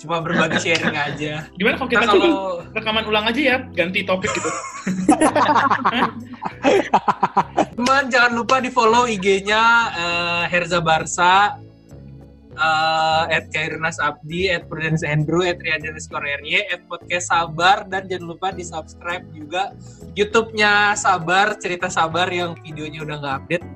Cuma 0.00 0.24
berbagi 0.24 0.58
sharing 0.58 0.96
aja. 0.96 1.46
Gimana 1.54 1.76
kalau 1.78 1.90
kita 1.92 2.00
Nah, 2.02 2.10
coba 2.10 2.26
kalau 2.26 2.42
rekaman 2.74 3.04
ulang 3.06 3.24
aja 3.28 3.40
ya, 3.40 3.56
ganti 3.76 4.02
topik 4.02 4.32
gitu. 4.32 4.50
teman 7.78 8.10
jangan 8.10 8.32
lupa 8.34 8.58
di 8.58 8.70
follow 8.70 9.06
IG-nya 9.06 9.62
eh, 9.94 10.44
Herza 10.50 10.82
Barsa 10.82 11.60
eh, 12.54 13.24
at 13.36 13.48
Kairnas 13.50 13.96
Abdi, 13.98 14.52
at 14.52 14.68
Prudence 14.68 15.02
Andrew, 15.02 15.44
at 15.44 15.60
underscore 15.60 16.24
RY, 16.24 16.68
at 16.68 16.84
Podcast 16.86 17.32
Sabar, 17.32 17.88
dan 17.88 18.08
jangan 18.08 18.36
lupa 18.36 18.48
di 18.52 18.64
subscribe 18.64 19.24
juga 19.32 19.72
YouTube-nya 20.12 20.96
Sabar, 20.96 21.56
Cerita 21.56 21.88
Sabar 21.88 22.28
yang 22.28 22.56
videonya 22.60 23.04
udah 23.04 23.16
nggak 23.20 23.34
update. 23.44 23.66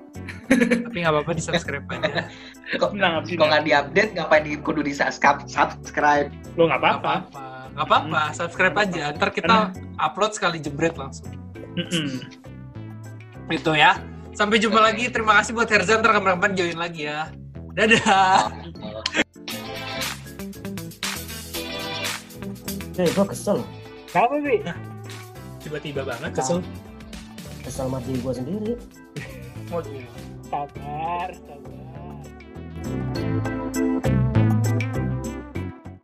Tapi 0.86 0.96
nggak 1.02 1.12
apa-apa 1.12 1.32
di 1.34 1.42
subscribe 1.42 1.86
aja. 1.90 2.30
Kok 2.78 2.90
Tenang, 2.94 3.12
abis 3.22 3.30
kok 3.40 3.46
nggak 3.46 3.64
diupdate 3.66 4.10
ngapain 4.14 4.42
di 4.42 4.52
kudu 4.58 4.80
di 4.82 4.92
subscribe? 4.94 5.46
subscribe. 5.46 6.28
Lo 6.58 6.66
nggak 6.66 6.80
Nggak 6.80 6.94
apa-apa. 7.02 7.14
Nggak 7.76 7.86
apa-apa, 7.86 8.22
subscribe 8.32 8.76
aja. 8.80 9.04
Ntar 9.12 9.30
kita 9.36 9.56
upload 10.00 10.32
sekali 10.32 10.58
jebret 10.58 10.96
langsung. 10.96 11.28
Mm-mm. 11.76 12.24
Itu 13.52 13.76
ya. 13.76 14.00
Sampai 14.32 14.60
jumpa 14.60 14.80
lagi. 14.80 15.12
Terima 15.12 15.40
kasih 15.40 15.52
buat 15.52 15.68
Herza. 15.68 16.00
Ntar 16.00 16.16
kapan-kapan 16.16 16.56
join 16.56 16.78
lagi 16.80 17.08
ya. 17.08 17.28
Dadah. 17.76 18.65
Eh, 22.96 23.04
gue 23.12 23.26
kesel. 23.28 23.60
Kenapa, 24.08 24.40
Bi? 24.40 24.64
Tiba-tiba 25.60 26.00
banget 26.08 26.32
kesel. 26.32 26.64
Kesel 27.60 27.92
sama 27.92 28.00
diri 28.08 28.24
gue 28.24 28.32
sendiri. 28.32 28.72
Sabar, 30.48 31.28
sabar. 31.44 31.76